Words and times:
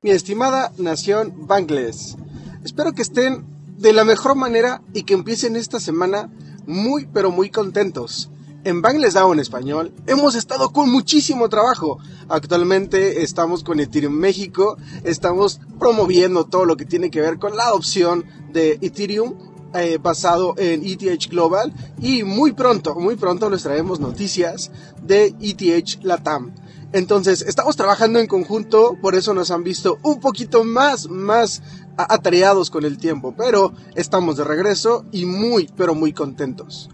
Mi 0.00 0.10
estimada 0.10 0.70
nación 0.78 1.48
Bangles, 1.48 2.16
espero 2.64 2.92
que 2.92 3.02
estén 3.02 3.44
de 3.78 3.92
la 3.92 4.04
mejor 4.04 4.36
manera 4.36 4.80
y 4.94 5.02
que 5.02 5.14
empiecen 5.14 5.56
esta 5.56 5.80
semana 5.80 6.30
muy 6.68 7.08
pero 7.12 7.32
muy 7.32 7.50
contentos. 7.50 8.30
En 8.62 8.80
Bangles 8.80 9.14
DAO 9.14 9.32
en 9.32 9.40
español 9.40 9.92
hemos 10.06 10.36
estado 10.36 10.70
con 10.70 10.88
muchísimo 10.88 11.48
trabajo. 11.48 11.98
Actualmente 12.28 13.24
estamos 13.24 13.64
con 13.64 13.80
Ethereum 13.80 14.12
México, 14.14 14.76
estamos 15.02 15.60
promoviendo 15.80 16.44
todo 16.44 16.64
lo 16.64 16.76
que 16.76 16.84
tiene 16.84 17.10
que 17.10 17.20
ver 17.20 17.40
con 17.40 17.56
la 17.56 17.64
adopción 17.64 18.24
de 18.52 18.78
Ethereum 18.80 19.34
eh, 19.74 19.98
basado 20.00 20.54
en 20.58 20.86
ETH 20.86 21.28
Global 21.28 21.74
y 22.00 22.22
muy 22.22 22.52
pronto, 22.52 22.94
muy 22.94 23.16
pronto 23.16 23.50
les 23.50 23.64
traemos 23.64 23.98
noticias 23.98 24.70
de 25.02 25.34
ETH 25.40 26.04
Latam. 26.04 26.54
Entonces, 26.92 27.42
estamos 27.42 27.76
trabajando 27.76 28.18
en 28.18 28.26
conjunto, 28.26 28.96
por 29.02 29.14
eso 29.14 29.34
nos 29.34 29.50
han 29.50 29.62
visto 29.62 29.98
un 30.02 30.20
poquito 30.20 30.64
más, 30.64 31.08
más 31.08 31.62
atareados 31.98 32.70
con 32.70 32.84
el 32.84 32.96
tiempo, 32.96 33.34
pero 33.36 33.74
estamos 33.94 34.36
de 34.38 34.44
regreso 34.44 35.04
y 35.12 35.26
muy, 35.26 35.68
pero 35.76 35.94
muy 35.94 36.14
contentos. 36.14 36.88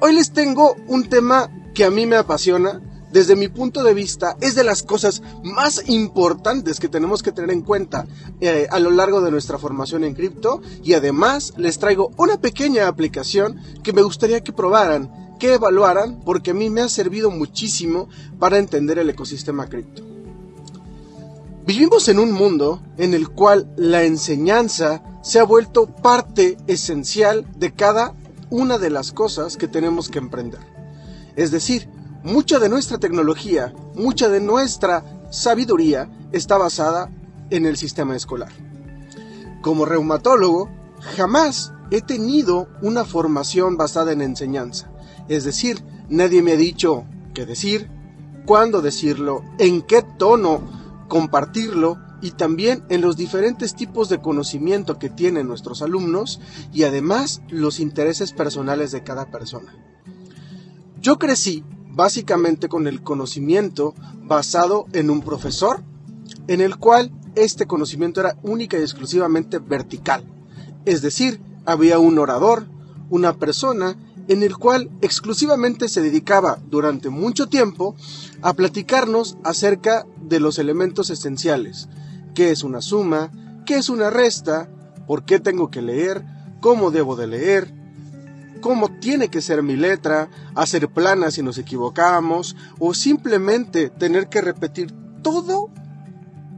Hoy 0.00 0.14
les 0.14 0.32
tengo 0.32 0.76
un 0.86 1.08
tema 1.08 1.50
que 1.74 1.84
a 1.84 1.90
mí 1.90 2.04
me 2.04 2.16
apasiona, 2.16 2.82
desde 3.10 3.36
mi 3.36 3.48
punto 3.48 3.82
de 3.82 3.94
vista, 3.94 4.36
es 4.42 4.54
de 4.54 4.64
las 4.64 4.82
cosas 4.82 5.22
más 5.42 5.88
importantes 5.88 6.78
que 6.78 6.90
tenemos 6.90 7.22
que 7.22 7.32
tener 7.32 7.50
en 7.50 7.62
cuenta 7.62 8.06
eh, 8.40 8.66
a 8.70 8.78
lo 8.78 8.90
largo 8.90 9.22
de 9.22 9.30
nuestra 9.30 9.56
formación 9.56 10.04
en 10.04 10.14
cripto 10.14 10.60
y 10.84 10.92
además 10.92 11.54
les 11.56 11.78
traigo 11.78 12.12
una 12.18 12.38
pequeña 12.38 12.86
aplicación 12.86 13.58
que 13.82 13.94
me 13.94 14.02
gustaría 14.02 14.42
que 14.42 14.52
probaran 14.52 15.27
que 15.38 15.54
evaluaran 15.54 16.20
porque 16.24 16.50
a 16.50 16.54
mí 16.54 16.70
me 16.70 16.80
ha 16.80 16.88
servido 16.88 17.30
muchísimo 17.30 18.08
para 18.38 18.58
entender 18.58 18.98
el 18.98 19.10
ecosistema 19.10 19.68
cripto. 19.68 20.02
Vivimos 21.66 22.08
en 22.08 22.18
un 22.18 22.32
mundo 22.32 22.80
en 22.96 23.12
el 23.12 23.28
cual 23.28 23.70
la 23.76 24.04
enseñanza 24.04 25.02
se 25.22 25.38
ha 25.38 25.44
vuelto 25.44 25.86
parte 25.86 26.56
esencial 26.66 27.46
de 27.56 27.72
cada 27.72 28.14
una 28.50 28.78
de 28.78 28.88
las 28.88 29.12
cosas 29.12 29.56
que 29.56 29.68
tenemos 29.68 30.08
que 30.08 30.18
emprender. 30.18 30.60
Es 31.36 31.50
decir, 31.50 31.88
mucha 32.22 32.58
de 32.58 32.68
nuestra 32.68 32.98
tecnología, 32.98 33.74
mucha 33.94 34.28
de 34.28 34.40
nuestra 34.40 35.04
sabiduría 35.30 36.08
está 36.32 36.56
basada 36.56 37.10
en 37.50 37.66
el 37.66 37.76
sistema 37.76 38.16
escolar. 38.16 38.52
Como 39.60 39.84
reumatólogo, 39.84 40.70
jamás 41.16 41.72
he 41.90 42.00
tenido 42.00 42.68
una 42.82 43.04
formación 43.04 43.76
basada 43.76 44.12
en 44.12 44.22
enseñanza. 44.22 44.87
Es 45.28 45.44
decir, 45.44 45.82
nadie 46.08 46.42
me 46.42 46.52
ha 46.52 46.56
dicho 46.56 47.04
qué 47.34 47.46
decir, 47.46 47.88
cuándo 48.46 48.80
decirlo, 48.80 49.42
en 49.58 49.82
qué 49.82 50.02
tono 50.02 50.62
compartirlo 51.08 51.98
y 52.20 52.32
también 52.32 52.82
en 52.88 53.00
los 53.00 53.16
diferentes 53.16 53.74
tipos 53.74 54.08
de 54.08 54.20
conocimiento 54.20 54.98
que 54.98 55.10
tienen 55.10 55.46
nuestros 55.46 55.82
alumnos 55.82 56.40
y 56.72 56.82
además 56.84 57.42
los 57.48 57.78
intereses 57.78 58.32
personales 58.32 58.90
de 58.90 59.02
cada 59.02 59.30
persona. 59.30 59.72
Yo 61.00 61.18
crecí 61.18 61.62
básicamente 61.90 62.68
con 62.68 62.86
el 62.86 63.02
conocimiento 63.02 63.94
basado 64.22 64.86
en 64.92 65.10
un 65.10 65.20
profesor, 65.20 65.82
en 66.46 66.60
el 66.60 66.76
cual 66.76 67.12
este 67.34 67.66
conocimiento 67.66 68.20
era 68.20 68.36
única 68.42 68.78
y 68.78 68.82
exclusivamente 68.82 69.58
vertical. 69.58 70.24
Es 70.84 71.02
decir, 71.02 71.40
había 71.66 71.98
un 71.98 72.18
orador, 72.18 72.66
una 73.10 73.34
persona 73.34 73.96
en 74.28 74.42
el 74.42 74.56
cual 74.56 74.90
exclusivamente 75.00 75.88
se 75.88 76.02
dedicaba 76.02 76.58
durante 76.70 77.08
mucho 77.08 77.48
tiempo 77.48 77.96
a 78.42 78.52
platicarnos 78.52 79.36
acerca 79.42 80.06
de 80.22 80.38
los 80.38 80.58
elementos 80.58 81.10
esenciales, 81.10 81.88
qué 82.34 82.50
es 82.50 82.62
una 82.62 82.80
suma, 82.82 83.32
qué 83.66 83.76
es 83.76 83.88
una 83.88 84.10
resta, 84.10 84.68
por 85.06 85.24
qué 85.24 85.40
tengo 85.40 85.70
que 85.70 85.82
leer, 85.82 86.24
cómo 86.60 86.90
debo 86.90 87.16
de 87.16 87.26
leer, 87.26 87.74
cómo 88.60 88.88
tiene 89.00 89.28
que 89.28 89.40
ser 89.40 89.62
mi 89.62 89.76
letra, 89.76 90.28
hacer 90.54 90.88
planas 90.88 91.34
si 91.34 91.42
nos 91.42 91.58
equivocamos, 91.58 92.56
o 92.78 92.94
simplemente 92.94 93.88
tener 93.88 94.28
que 94.28 94.42
repetir 94.42 94.94
todo 95.22 95.70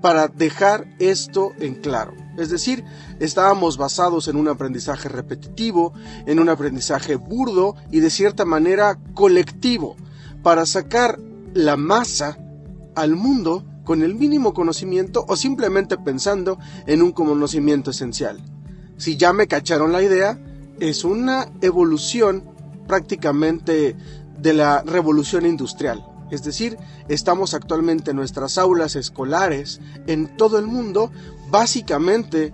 para 0.00 0.28
dejar 0.28 0.86
esto 0.98 1.52
en 1.60 1.74
claro. 1.74 2.19
Es 2.36 2.50
decir, 2.50 2.84
estábamos 3.18 3.76
basados 3.76 4.28
en 4.28 4.36
un 4.36 4.48
aprendizaje 4.48 5.08
repetitivo, 5.08 5.92
en 6.26 6.40
un 6.40 6.48
aprendizaje 6.48 7.16
burdo 7.16 7.76
y 7.90 8.00
de 8.00 8.10
cierta 8.10 8.44
manera 8.44 8.98
colectivo, 9.14 9.96
para 10.42 10.66
sacar 10.66 11.18
la 11.54 11.76
masa 11.76 12.38
al 12.94 13.16
mundo 13.16 13.64
con 13.84 14.02
el 14.02 14.14
mínimo 14.14 14.54
conocimiento 14.54 15.24
o 15.28 15.36
simplemente 15.36 15.98
pensando 15.98 16.58
en 16.86 17.02
un 17.02 17.12
conocimiento 17.12 17.90
esencial. 17.90 18.40
Si 18.96 19.16
ya 19.16 19.32
me 19.32 19.48
cacharon 19.48 19.92
la 19.92 20.02
idea, 20.02 20.38
es 20.78 21.04
una 21.04 21.48
evolución 21.60 22.44
prácticamente 22.86 23.96
de 24.38 24.52
la 24.54 24.82
revolución 24.82 25.46
industrial. 25.46 26.06
Es 26.30 26.44
decir, 26.44 26.76
estamos 27.08 27.54
actualmente 27.54 28.12
en 28.12 28.16
nuestras 28.16 28.56
aulas 28.58 28.94
escolares 28.94 29.80
en 30.06 30.36
todo 30.36 30.58
el 30.58 30.66
mundo, 30.66 31.10
básicamente, 31.50 32.52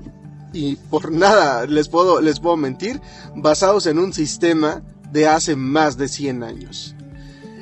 y 0.52 0.76
por 0.76 1.12
nada 1.12 1.66
les 1.66 1.88
puedo, 1.88 2.20
les 2.20 2.40
puedo 2.40 2.56
mentir, 2.56 3.00
basados 3.34 3.86
en 3.86 3.98
un 3.98 4.12
sistema 4.12 4.82
de 5.12 5.28
hace 5.28 5.56
más 5.56 5.96
de 5.96 6.08
100 6.08 6.42
años. 6.42 6.94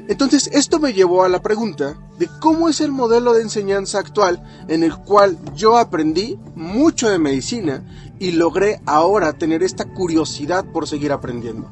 Entonces, 0.07 0.51
esto 0.53 0.79
me 0.81 0.93
llevó 0.93 1.25
a 1.25 1.31
la 1.31 1.41
pregunta 1.41 1.97
de 2.19 2.29
cómo 2.41 2.69
es 2.69 2.81
el 2.83 2.93
modelo 2.93 3.33
de 3.33 3.43
enseñanza 3.43 3.99
actual 3.99 4.43
en 4.69 4.83
el 4.83 4.95
cual 4.97 5.39
yo 5.55 5.79
aprendí 5.79 6.39
mucho 6.55 7.09
de 7.09 7.19
medicina 7.19 7.83
y 8.19 8.33
logré 8.33 8.81
ahora 8.85 9.33
tener 9.33 9.63
esta 9.63 9.87
curiosidad 9.87 10.65
por 10.65 10.87
seguir 10.87 11.11
aprendiendo. 11.11 11.71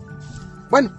Bueno, 0.70 0.92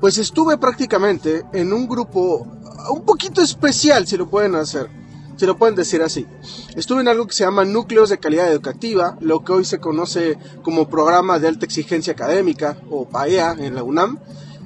pues 0.00 0.18
estuve 0.18 0.58
prácticamente 0.58 1.44
en 1.52 1.72
un 1.72 1.86
grupo 1.86 2.46
un 2.90 3.04
poquito 3.04 3.40
especial, 3.40 4.06
si 4.06 4.16
lo 4.16 4.28
pueden 4.28 4.56
hacer, 4.56 4.90
si 5.36 5.46
lo 5.46 5.56
pueden 5.56 5.74
decir 5.74 6.02
así. 6.02 6.26
Estuve 6.76 7.00
en 7.00 7.08
algo 7.08 7.26
que 7.26 7.34
se 7.34 7.44
llama 7.44 7.64
Núcleos 7.64 8.10
de 8.10 8.18
Calidad 8.18 8.50
Educativa, 8.50 9.16
lo 9.20 9.44
que 9.44 9.52
hoy 9.52 9.64
se 9.64 9.78
conoce 9.78 10.38
como 10.62 10.88
Programa 10.88 11.38
de 11.38 11.48
Alta 11.48 11.64
Exigencia 11.64 12.12
Académica, 12.12 12.78
o 12.90 13.08
PAEA, 13.08 13.56
en 13.58 13.74
la 13.74 13.82
UNAM, 13.82 14.18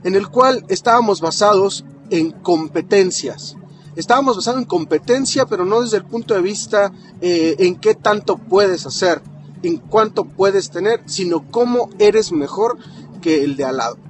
en 0.04 0.14
el 0.14 0.28
cual 0.28 0.64
estábamos 0.68 1.20
basados 1.20 1.84
en 2.10 2.30
competencias. 2.30 3.56
Estábamos 3.96 4.36
basados 4.36 4.60
en 4.60 4.66
competencia, 4.66 5.46
pero 5.46 5.64
no 5.64 5.82
desde 5.82 5.96
el 5.96 6.04
punto 6.04 6.34
de 6.34 6.42
vista 6.42 6.92
eh, 7.20 7.56
en 7.58 7.76
qué 7.76 7.94
tanto 7.94 8.38
puedes 8.38 8.86
hacer, 8.86 9.20
en 9.62 9.78
cuánto 9.78 10.24
puedes 10.24 10.70
tener, 10.70 11.02
sino 11.06 11.50
cómo 11.50 11.90
eres 11.98 12.30
mejor 12.30 12.78
que 13.20 13.42
el 13.42 13.56
de 13.56 13.64
al 13.64 13.78
lado. 13.78 14.07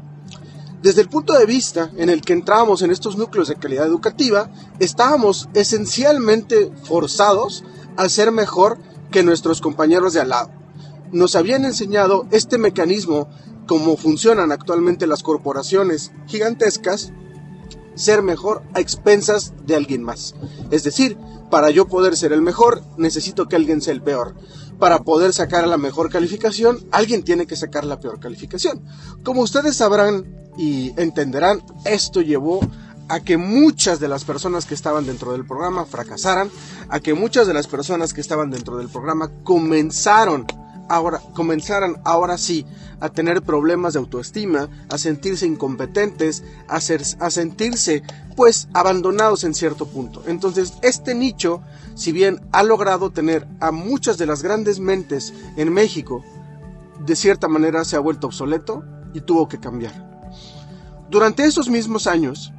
Desde 0.82 1.00
el 1.00 1.08
punto 1.08 1.36
de 1.36 1.44
vista 1.44 1.90
en 1.96 2.08
el 2.08 2.22
que 2.22 2.32
entramos 2.32 2.82
en 2.82 2.92
estos 2.92 3.16
núcleos 3.16 3.48
de 3.48 3.56
calidad 3.56 3.86
educativa, 3.86 4.50
estábamos 4.78 5.48
esencialmente 5.54 6.70
forzados 6.84 7.64
a 7.96 8.08
ser 8.08 8.30
mejor 8.30 8.78
que 9.10 9.24
nuestros 9.24 9.60
compañeros 9.60 10.12
de 10.12 10.20
al 10.20 10.28
lado. 10.28 10.50
Nos 11.10 11.34
habían 11.34 11.64
enseñado 11.64 12.26
este 12.30 12.58
mecanismo, 12.58 13.28
como 13.66 13.96
funcionan 13.96 14.52
actualmente 14.52 15.08
las 15.08 15.24
corporaciones 15.24 16.12
gigantescas, 16.26 17.12
ser 17.96 18.22
mejor 18.22 18.62
a 18.72 18.80
expensas 18.80 19.54
de 19.66 19.74
alguien 19.74 20.04
más. 20.04 20.36
Es 20.70 20.84
decir, 20.84 21.18
para 21.50 21.70
yo 21.70 21.88
poder 21.88 22.16
ser 22.16 22.32
el 22.32 22.42
mejor, 22.42 22.82
necesito 22.96 23.48
que 23.48 23.56
alguien 23.56 23.80
sea 23.80 23.94
el 23.94 24.02
peor. 24.02 24.36
Para 24.78 25.00
poder 25.00 25.32
sacar 25.32 25.66
la 25.66 25.76
mejor 25.76 26.08
calificación, 26.08 26.86
alguien 26.92 27.24
tiene 27.24 27.48
que 27.48 27.56
sacar 27.56 27.84
la 27.84 27.98
peor 27.98 28.20
calificación. 28.20 28.84
Como 29.24 29.42
ustedes 29.42 29.76
sabrán 29.76 30.47
y 30.58 30.92
entenderán, 31.00 31.62
esto 31.84 32.20
llevó 32.20 32.60
a 33.08 33.20
que 33.20 33.38
muchas 33.38 34.00
de 34.00 34.08
las 34.08 34.24
personas 34.24 34.66
que 34.66 34.74
estaban 34.74 35.06
dentro 35.06 35.32
del 35.32 35.46
programa 35.46 35.86
fracasaran, 35.86 36.50
a 36.90 37.00
que 37.00 37.14
muchas 37.14 37.46
de 37.46 37.54
las 37.54 37.66
personas 37.66 38.12
que 38.12 38.20
estaban 38.20 38.50
dentro 38.50 38.76
del 38.76 38.88
programa 38.88 39.30
comenzaron 39.44 40.46
ahora, 40.88 41.22
comenzaran 41.32 41.96
ahora 42.04 42.36
sí 42.36 42.66
a 43.00 43.08
tener 43.08 43.42
problemas 43.42 43.92
de 43.92 44.00
autoestima, 44.00 44.68
a 44.90 44.98
sentirse 44.98 45.46
incompetentes, 45.46 46.42
a, 46.66 46.76
a 46.76 47.30
sentirse 47.30 48.02
pues 48.36 48.68
abandonados 48.74 49.44
en 49.44 49.54
cierto 49.54 49.86
punto. 49.86 50.22
Entonces 50.26 50.74
este 50.82 51.14
nicho, 51.14 51.62
si 51.94 52.12
bien 52.12 52.40
ha 52.52 52.62
logrado 52.62 53.10
tener 53.10 53.46
a 53.60 53.70
muchas 53.70 54.18
de 54.18 54.26
las 54.26 54.42
grandes 54.42 54.80
mentes 54.80 55.32
en 55.56 55.72
México, 55.72 56.24
de 57.06 57.16
cierta 57.16 57.48
manera 57.48 57.84
se 57.84 57.96
ha 57.96 58.00
vuelto 58.00 58.26
obsoleto 58.26 58.84
y 59.14 59.20
tuvo 59.20 59.48
que 59.48 59.58
cambiar. 59.58 60.17
Durante 61.10 61.44
esos 61.44 61.70
mismos 61.70 62.06
años, 62.06 62.52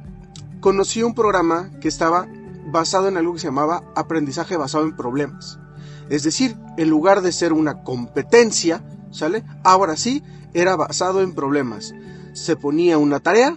conocí 0.58 1.04
un 1.04 1.14
programa 1.14 1.70
que 1.80 1.86
estaba 1.86 2.26
basado 2.66 3.06
en 3.06 3.16
algo 3.16 3.34
que 3.34 3.40
se 3.40 3.46
llamaba 3.46 3.84
aprendizaje 3.94 4.56
basado 4.56 4.84
en 4.84 4.96
problemas. 4.96 5.60
Es 6.08 6.24
decir, 6.24 6.56
en 6.76 6.90
lugar 6.90 7.22
de 7.22 7.30
ser 7.30 7.52
una 7.52 7.84
competencia, 7.84 8.82
¿sale? 9.12 9.44
Ahora 9.62 9.96
sí, 9.96 10.24
era 10.52 10.74
basado 10.74 11.22
en 11.22 11.32
problemas. 11.32 11.94
Se 12.32 12.56
ponía 12.56 12.98
una 12.98 13.20
tarea 13.20 13.56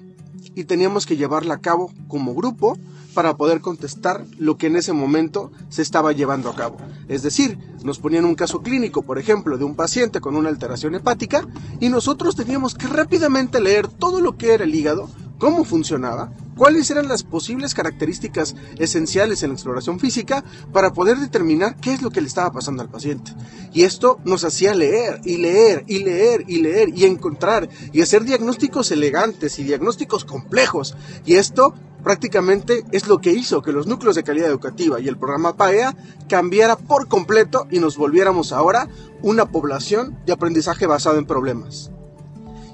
y 0.54 0.66
teníamos 0.66 1.08
que 1.08 1.18
llevarla 1.18 1.56
a 1.56 1.62
cabo 1.62 1.92
como 2.08 2.36
grupo 2.36 2.78
para 3.14 3.36
poder 3.36 3.62
contestar 3.62 4.26
lo 4.38 4.58
que 4.58 4.68
en 4.68 4.76
ese 4.76 4.94
momento 4.94 5.52
se 5.70 5.82
estaba 5.82 6.12
llevando 6.12 6.50
a 6.50 6.56
cabo. 6.56 6.78
Es 7.08 7.24
decir, 7.24 7.58
nos 7.84 8.00
ponían 8.00 8.26
un 8.26 8.36
caso 8.36 8.62
clínico, 8.62 9.02
por 9.02 9.20
ejemplo, 9.20 9.58
de 9.58 9.66
un 9.66 9.76
paciente 9.76 10.22
con 10.22 10.36
una 10.36 10.50
alteración 10.50 10.96
hepática 10.96 11.48
y 11.80 11.90
nosotros 11.90 12.36
teníamos 12.36 12.76
que 12.76 12.88
rápidamente 12.88 13.62
leer 13.62 13.88
todo 13.88 14.22
lo 14.22 14.38
que 14.38 14.54
era 14.54 14.64
el 14.64 14.74
hígado, 14.76 15.10
cómo 15.38 15.66
funcionaba, 15.66 16.32
cuáles 16.56 16.90
eran 16.90 17.08
las 17.08 17.24
posibles 17.24 17.74
características 17.74 18.56
esenciales 18.78 19.44
en 19.44 19.50
la 19.50 19.56
exploración 19.56 20.00
física 20.00 20.44
para 20.72 20.94
poder 20.94 21.18
determinar 21.18 21.76
qué 21.78 21.94
es 21.94 22.02
lo 22.02 22.12
que 22.12 22.22
le 22.22 22.28
estaba 22.28 22.52
pasando 22.52 22.82
al 22.82 22.90
paciente. 22.90 23.34
Y 23.74 23.84
esto 23.84 24.20
nos 24.24 24.44
hacía 24.44 24.76
leer 24.76 25.20
y 25.26 25.38
leer 25.38 25.84
y 25.88 26.04
leer 26.04 26.46
y 26.48 26.62
leer 26.62 26.90
y 26.96 27.06
encontrar 27.06 27.70
y 27.92 28.02
hacer 28.02 28.24
diagnósticos 28.24 28.92
elegantes 28.92 29.60
y 29.60 29.64
diagnósticos 29.64 30.26
complejos. 30.26 30.96
Y 31.26 31.36
esto 31.36 31.74
prácticamente 32.04 32.84
es 32.92 33.08
lo 33.08 33.20
que 33.20 33.32
hizo 33.32 33.62
que 33.62 33.72
los 33.72 33.88
núcleos 33.88 34.16
de 34.16 34.24
calidad 34.24 34.50
educativa 34.50 35.00
y 35.00 35.08
el 35.08 35.18
programa 35.18 35.56
PAEA 35.56 35.96
cambiara 36.28 36.76
por 36.76 37.08
completo 37.08 37.68
y 37.72 37.80
nos 37.80 37.98
volviéramos 37.98 38.52
ahora 38.52 38.88
una 39.22 39.46
población 39.46 40.18
de 40.26 40.34
aprendizaje 40.34 40.86
basado 40.86 41.18
en 41.18 41.26
problemas. 41.26 41.92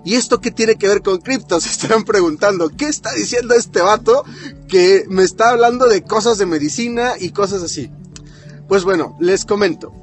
¿Y 0.04 0.16
esto 0.16 0.42
qué 0.42 0.52
tiene 0.52 0.76
que 0.76 0.88
ver 0.88 1.02
con 1.02 1.20
cripto? 1.20 1.60
Se 1.60 1.70
estarán 1.72 2.04
preguntando, 2.04 2.70
¿qué 2.70 2.88
está 2.88 3.14
diciendo 3.14 3.54
este 3.54 3.82
vato 3.82 4.24
que 4.68 5.06
me 5.10 5.24
está 5.24 5.50
hablando 5.50 5.88
de 5.88 6.04
cosas 6.04 6.38
de 6.38 6.46
medicina 6.46 7.14
y 7.20 7.32
cosas 7.32 7.62
así? 7.62 7.92
Pues 8.68 8.84
bueno, 8.84 9.18
les 9.20 9.46
comento. 9.46 9.94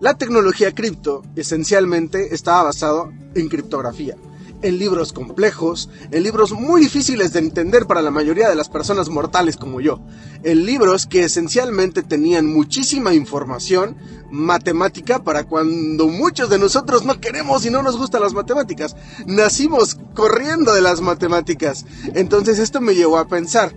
La 0.00 0.14
tecnología 0.14 0.74
cripto 0.74 1.22
esencialmente 1.34 2.34
estaba 2.34 2.64
basado 2.64 3.12
en 3.34 3.48
criptografía 3.48 4.16
en 4.62 4.78
libros 4.78 5.12
complejos, 5.12 5.88
en 6.10 6.22
libros 6.22 6.52
muy 6.52 6.80
difíciles 6.80 7.32
de 7.32 7.38
entender 7.40 7.86
para 7.86 8.02
la 8.02 8.10
mayoría 8.10 8.48
de 8.48 8.54
las 8.54 8.68
personas 8.68 9.08
mortales 9.08 9.56
como 9.56 9.80
yo, 9.80 10.00
en 10.42 10.66
libros 10.66 11.06
que 11.06 11.24
esencialmente 11.24 12.02
tenían 12.02 12.46
muchísima 12.46 13.14
información 13.14 13.96
matemática 14.30 15.22
para 15.22 15.44
cuando 15.44 16.08
muchos 16.08 16.50
de 16.50 16.58
nosotros 16.58 17.04
no 17.04 17.20
queremos 17.20 17.64
y 17.64 17.70
no 17.70 17.82
nos 17.82 17.96
gustan 17.96 18.22
las 18.22 18.34
matemáticas. 18.34 18.96
Nacimos 19.26 19.98
corriendo 20.14 20.74
de 20.74 20.82
las 20.82 21.00
matemáticas. 21.00 21.86
Entonces 22.14 22.58
esto 22.58 22.80
me 22.80 22.94
llevó 22.94 23.18
a 23.18 23.28
pensar, 23.28 23.74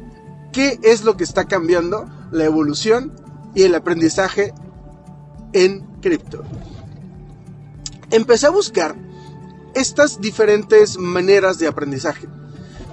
¿qué 0.52 0.80
es 0.84 1.04
lo 1.04 1.16
que 1.16 1.24
está 1.24 1.46
cambiando 1.46 2.10
la 2.32 2.46
evolución 2.46 3.14
y 3.56 3.64
el 3.64 3.76
aprendizaje 3.76 4.54
en 5.54 5.86
cripto? 6.02 6.44
Empecé 8.10 8.48
a 8.48 8.52
buscar 8.52 9.11
estas 9.76 10.22
diferentes 10.22 10.98
maneras 10.98 11.60
de 11.60 11.68
aprendizaje. 11.68 12.28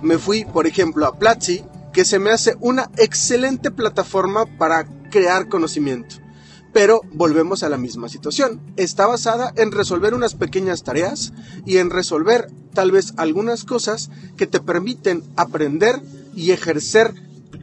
Me 0.02 0.18
fui, 0.18 0.44
por 0.44 0.66
ejemplo, 0.66 1.06
a 1.06 1.18
Platzi, 1.18 1.64
que 1.92 2.04
se 2.04 2.18
me 2.18 2.30
hace 2.30 2.56
una 2.60 2.90
excelente 2.96 3.70
plataforma 3.70 4.46
para 4.58 4.86
crear 5.10 5.48
conocimiento. 5.48 6.16
Pero 6.72 7.00
volvemos 7.12 7.62
a 7.62 7.68
la 7.68 7.78
misma 7.78 8.08
situación. 8.08 8.60
Está 8.76 9.06
basada 9.06 9.52
en 9.56 9.72
resolver 9.72 10.14
unas 10.14 10.34
pequeñas 10.34 10.84
tareas 10.84 11.32
y 11.64 11.78
en 11.78 11.90
resolver 11.90 12.50
tal 12.74 12.92
vez 12.92 13.14
algunas 13.16 13.64
cosas 13.64 14.10
que 14.36 14.46
te 14.46 14.60
permiten 14.60 15.24
aprender 15.36 16.00
y 16.36 16.52
ejercer 16.52 17.14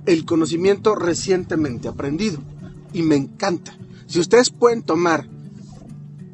el 0.05 0.25
conocimiento 0.25 0.95
recientemente 0.95 1.87
aprendido. 1.87 2.39
Y 2.93 3.03
me 3.03 3.15
encanta. 3.15 3.77
Si 4.07 4.19
ustedes 4.19 4.49
pueden 4.49 4.81
tomar 4.81 5.27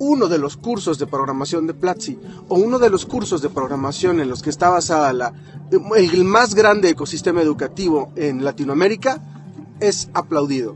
uno 0.03 0.27
de 0.27 0.39
los 0.39 0.57
cursos 0.57 0.97
de 0.97 1.05
programación 1.05 1.67
de 1.67 1.75
Platzi 1.75 2.17
o 2.47 2.55
uno 2.55 2.79
de 2.79 2.89
los 2.89 3.05
cursos 3.05 3.43
de 3.43 3.49
programación 3.49 4.19
en 4.19 4.29
los 4.29 4.41
que 4.41 4.49
está 4.49 4.69
basada 4.69 5.13
la, 5.13 5.31
el 5.95 6.23
más 6.23 6.55
grande 6.55 6.89
ecosistema 6.89 7.43
educativo 7.43 8.11
en 8.15 8.43
Latinoamérica 8.43 9.21
es 9.79 10.09
aplaudido. 10.15 10.75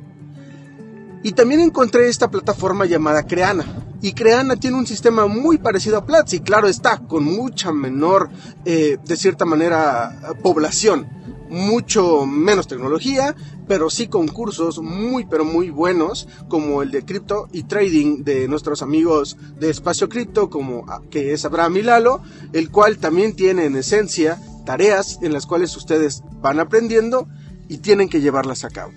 Y 1.24 1.32
también 1.32 1.62
encontré 1.62 2.08
esta 2.08 2.30
plataforma 2.30 2.86
llamada 2.86 3.24
Creana. 3.24 3.66
Y 4.00 4.14
Creana 4.14 4.58
tiene 4.58 4.78
un 4.78 4.86
sistema 4.86 5.26
muy 5.26 5.58
parecido 5.58 5.98
a 5.98 6.06
Platzi, 6.06 6.42
claro 6.42 6.68
está, 6.68 7.00
con 7.00 7.24
mucha 7.24 7.72
menor, 7.72 8.30
eh, 8.64 9.00
de 9.04 9.16
cierta 9.18 9.44
manera, 9.44 10.36
población 10.44 11.08
mucho 11.50 12.26
menos 12.26 12.68
tecnología, 12.68 13.36
pero 13.68 13.90
sí 13.90 14.08
concursos 14.08 14.80
muy 14.80 15.26
pero 15.26 15.46
muy 15.46 15.70
buenos 15.70 16.28
como 16.48 16.82
el 16.82 16.92
de 16.92 17.04
cripto 17.04 17.48
y 17.52 17.64
trading 17.64 18.24
de 18.24 18.48
nuestros 18.48 18.82
amigos 18.82 19.38
de 19.60 19.70
Espacio 19.70 20.10
Cripto 20.10 20.50
como 20.50 20.86
ah, 20.88 21.02
que 21.10 21.34
es 21.34 21.46
Abraham 21.46 21.78
y 21.78 21.82
Lalo, 21.84 22.22
el 22.54 22.70
cual 22.70 22.98
también 22.98 23.36
tiene 23.36 23.66
en 23.66 23.76
esencia 23.76 24.40
tareas 24.66 25.20
en 25.22 25.32
las 25.32 25.46
cuales 25.46 25.76
ustedes 25.78 26.24
van 26.42 26.60
aprendiendo 26.60 27.28
y 27.70 27.78
tienen 27.78 28.10
que 28.10 28.22
llevarlas 28.22 28.64
a 28.66 28.70
cabo. 28.70 28.92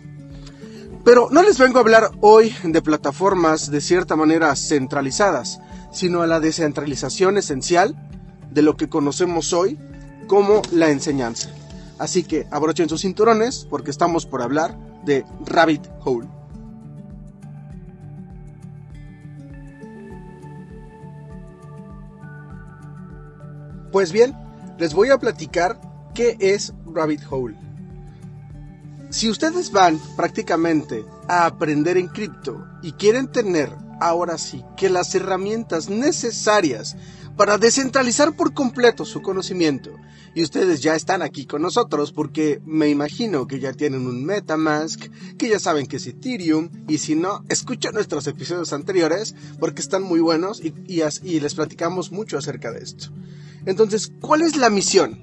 Pero 1.05 1.29
no 1.31 1.43
les 1.43 1.59
vengo 1.59 1.79
a 1.79 1.83
hablar 1.83 2.11
hoy 2.21 2.55
de 2.65 2.83
plataformas 2.83 3.71
de 3.71 3.81
cierta 3.81 4.17
manera 4.17 4.55
centralizadas, 4.57 5.61
sino 5.93 6.23
a 6.23 6.27
la 6.27 6.41
descentralización 6.41 7.39
esencial 7.39 7.97
de 8.51 8.63
lo 8.63 8.77
que 8.77 8.89
conocemos 8.89 9.53
hoy 9.53 9.79
como 10.27 10.63
la 10.73 10.91
enseñanza. 10.91 11.51
Así 11.99 12.23
que 12.23 12.47
abrochen 12.51 12.89
sus 12.89 13.03
cinturones 13.03 13.67
porque 13.69 13.91
estamos 13.91 14.27
por 14.27 14.43
hablar 14.43 14.79
de 15.05 15.25
Rabbit 15.47 15.87
Hole. 16.05 16.29
Pues 23.91 24.13
bien, 24.13 24.35
les 24.79 24.95
voy 24.95 25.11
a 25.11 25.19
platicar 25.19 25.81
qué 26.15 26.37
es 26.39 26.73
Rabbit 26.87 27.23
Hole. 27.31 27.57
Si 29.11 29.31
ustedes 29.31 29.73
van 29.73 29.99
prácticamente 30.17 31.05
a 31.27 31.47
aprender 31.47 31.97
en 31.97 32.09
cripto 32.09 32.67
y 32.83 32.93
quieren 32.93 33.29
tener 33.29 33.71
ahora 34.01 34.39
sí 34.39 34.65
que 34.77 34.91
las 34.91 35.15
herramientas 35.15 35.89
necesarias 35.89 36.97
para 37.37 37.59
descentralizar 37.59 38.35
por 38.35 38.53
completo 38.53 39.05
su 39.05 39.23
conocimiento. 39.23 39.91
Y 40.35 40.43
ustedes 40.43 40.81
ya 40.81 40.95
están 40.95 41.23
aquí 41.23 41.47
con 41.47 41.63
nosotros 41.63 42.13
porque 42.13 42.61
me 42.65 42.89
imagino 42.89 43.47
que 43.47 43.61
ya 43.61 43.73
tienen 43.73 44.07
un 44.07 44.25
Metamask, 44.25 45.01
que 45.37 45.49
ya 45.49 45.59
saben 45.59 45.87
que 45.87 45.97
es 45.97 46.07
Ethereum, 46.07 46.69
y 46.87 46.99
si 46.99 47.15
no, 47.15 47.45
escuchen 47.49 47.95
nuestros 47.95 48.27
episodios 48.27 48.73
anteriores 48.73 49.35
porque 49.59 49.81
están 49.81 50.03
muy 50.03 50.21
buenos 50.21 50.61
y, 50.63 50.73
y 50.87 51.41
les 51.41 51.55
platicamos 51.55 52.13
mucho 52.13 52.39
acerca 52.39 52.71
de 52.71 52.81
esto. 52.81 53.09
Entonces, 53.67 54.13
¿cuál 54.21 54.43
es 54.43 54.57
la 54.57 54.71
misión? 54.71 55.19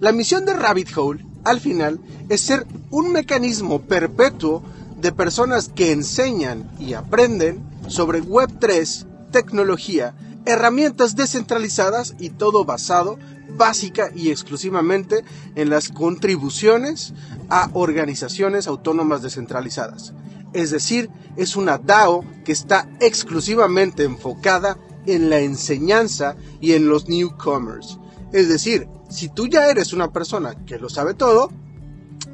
La 0.00 0.12
misión 0.12 0.44
de 0.44 0.54
Rabbit 0.54 0.96
Hole, 0.96 1.24
al 1.44 1.60
final, 1.60 2.00
es 2.28 2.40
ser 2.40 2.66
un 2.90 3.12
mecanismo 3.12 3.82
perpetuo 3.82 4.62
de 5.00 5.12
personas 5.12 5.68
que 5.68 5.92
enseñan 5.92 6.70
y 6.78 6.94
aprenden 6.94 7.64
sobre 7.88 8.22
Web3, 8.22 9.06
tecnología 9.30 10.14
herramientas 10.46 11.16
descentralizadas 11.16 12.14
y 12.18 12.30
todo 12.30 12.64
basado 12.64 13.18
básica 13.48 14.10
y 14.14 14.30
exclusivamente 14.30 15.24
en 15.54 15.70
las 15.70 15.88
contribuciones 15.88 17.14
a 17.48 17.70
organizaciones 17.72 18.66
autónomas 18.66 19.22
descentralizadas. 19.22 20.12
Es 20.52 20.70
decir, 20.70 21.10
es 21.36 21.56
una 21.56 21.78
DAO 21.78 22.24
que 22.44 22.52
está 22.52 22.88
exclusivamente 23.00 24.04
enfocada 24.04 24.78
en 25.06 25.30
la 25.30 25.40
enseñanza 25.40 26.36
y 26.60 26.72
en 26.72 26.88
los 26.88 27.08
newcomers. 27.08 27.98
Es 28.32 28.48
decir, 28.48 28.88
si 29.08 29.28
tú 29.28 29.46
ya 29.46 29.68
eres 29.68 29.92
una 29.92 30.12
persona 30.12 30.54
que 30.64 30.78
lo 30.78 30.88
sabe 30.88 31.14
todo, 31.14 31.50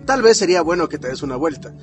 tal 0.07 0.23
vez 0.23 0.39
sería 0.39 0.63
bueno 0.63 0.89
que 0.89 0.99
te 0.99 1.09
des 1.09 1.23
una 1.23 1.37
vuelta. 1.37 1.75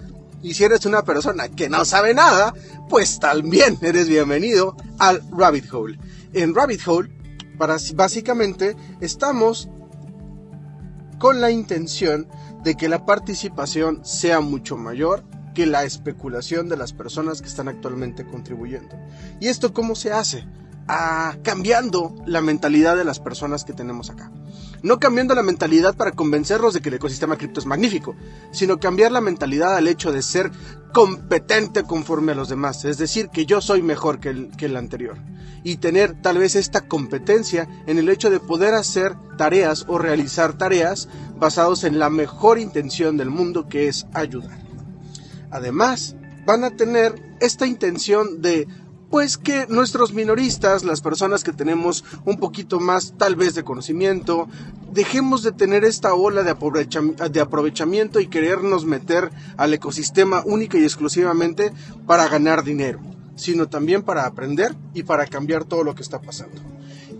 Y 0.41 0.53
si 0.53 0.63
eres 0.63 0.85
una 0.85 1.03
persona 1.03 1.49
que 1.49 1.69
no 1.69 1.83
sabe 1.83 2.13
nada, 2.13 2.53
pues 2.87 3.19
también 3.19 3.77
eres 3.81 4.07
bienvenido 4.07 4.75
al 4.97 5.21
Rabbit 5.31 5.71
Hole 5.73 5.99
en 6.33 6.53
Rabbit 6.53 6.81
Hole, 6.87 7.09
básicamente 7.95 8.75
estamos 9.01 9.69
con 11.19 11.41
la 11.41 11.51
intención 11.51 12.27
de 12.63 12.75
que 12.75 12.89
la 12.89 13.05
participación 13.05 14.03
sea 14.03 14.39
mucho 14.39 14.77
mayor 14.77 15.23
que 15.53 15.65
la 15.65 15.83
especulación 15.83 16.69
de 16.69 16.77
las 16.77 16.93
personas 16.93 17.41
que 17.41 17.47
están 17.47 17.67
actualmente 17.67 18.25
contribuyendo. 18.25 18.95
¿Y 19.39 19.47
esto 19.47 19.73
cómo 19.73 19.95
se 19.95 20.11
hace? 20.11 20.45
A 20.89 21.37
cambiando 21.43 22.15
la 22.25 22.41
mentalidad 22.41 22.97
de 22.97 23.05
las 23.05 23.19
personas 23.19 23.63
que 23.63 23.73
tenemos 23.73 24.09
acá. 24.09 24.31
No 24.81 24.99
cambiando 24.99 25.35
la 25.35 25.43
mentalidad 25.43 25.95
para 25.95 26.13
convencerlos 26.13 26.73
de 26.73 26.81
que 26.81 26.89
el 26.89 26.95
ecosistema 26.95 27.37
cripto 27.37 27.59
es 27.59 27.67
magnífico, 27.67 28.15
sino 28.51 28.79
cambiar 28.79 29.11
la 29.11 29.21
mentalidad 29.21 29.75
al 29.75 29.87
hecho 29.87 30.11
de 30.11 30.23
ser 30.23 30.51
competente 30.91 31.83
conforme 31.83 32.31
a 32.31 32.35
los 32.35 32.49
demás, 32.49 32.85
es 32.85 32.97
decir, 32.97 33.29
que 33.29 33.45
yo 33.45 33.61
soy 33.61 33.83
mejor 33.83 34.19
que 34.19 34.29
el, 34.29 34.49
que 34.57 34.65
el 34.65 34.77
anterior. 34.77 35.17
Y 35.63 35.77
tener 35.77 36.19
tal 36.23 36.39
vez 36.39 36.55
esta 36.55 36.87
competencia 36.87 37.67
en 37.85 37.99
el 37.99 38.09
hecho 38.09 38.31
de 38.31 38.39
poder 38.39 38.73
hacer 38.73 39.13
tareas 39.37 39.85
o 39.87 39.99
realizar 39.99 40.57
tareas 40.57 41.07
basados 41.37 41.83
en 41.83 41.99
la 41.99 42.09
mejor 42.09 42.57
intención 42.57 43.15
del 43.15 43.29
mundo 43.29 43.67
que 43.67 43.89
es 43.89 44.07
ayudar. 44.13 44.57
Además, 45.51 46.15
van 46.47 46.63
a 46.63 46.71
tener 46.71 47.13
esta 47.41 47.67
intención 47.67 48.41
de 48.41 48.67
pues 49.09 49.37
que 49.37 49.65
nuestros 49.67 50.13
minoristas, 50.13 50.83
las 50.83 51.01
personas 51.01 51.43
que 51.43 51.51
tenemos 51.51 52.03
un 52.25 52.37
poquito 52.37 52.79
más 52.79 53.13
tal 53.17 53.35
vez 53.35 53.55
de 53.55 53.63
conocimiento, 53.63 54.47
dejemos 54.91 55.43
de 55.43 55.51
tener 55.51 55.83
esta 55.83 56.13
ola 56.13 56.43
de, 56.43 57.41
aprovechamiento 57.41 58.19
y 58.19 58.27
querernos 58.27 58.85
meter 58.85 59.31
al 59.57 59.73
ecosistema 59.73 60.43
única 60.45 60.77
y 60.77 60.83
exclusivamente 60.83 61.71
para 62.05 62.27
ganar 62.27 62.63
dinero, 62.63 62.99
sino 63.35 63.67
también 63.67 64.03
para 64.03 64.25
aprender 64.25 64.75
y 64.93 65.03
para 65.03 65.25
cambiar 65.25 65.65
todo 65.65 65.83
lo 65.83 65.95
que 65.95 66.03
está 66.03 66.21
pasando. 66.21 66.61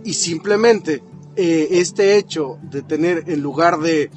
Y 0.04 0.14
simplemente 0.14 1.02
eh, 1.36 1.68
este 1.72 2.16
hecho 2.16 2.58
de 2.62 2.82
tener 2.82 3.24
en 3.26 3.40
lugar 3.40 3.80
de 3.80 4.10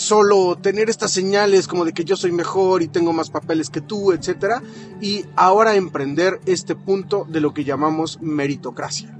solo 0.00 0.56
tener 0.56 0.90
estas 0.90 1.12
señales 1.12 1.68
como 1.68 1.84
de 1.84 1.92
que 1.92 2.04
yo 2.04 2.16
soy 2.16 2.32
mejor 2.32 2.82
y 2.82 2.88
tengo 2.88 3.12
más 3.12 3.30
papeles 3.30 3.70
que 3.70 3.80
tú, 3.80 4.12
etcétera, 4.12 4.62
y 5.00 5.26
ahora 5.36 5.76
emprender 5.76 6.40
este 6.46 6.74
punto 6.74 7.26
de 7.28 7.40
lo 7.40 7.52
que 7.54 7.64
llamamos 7.64 8.18
meritocracia. 8.20 9.16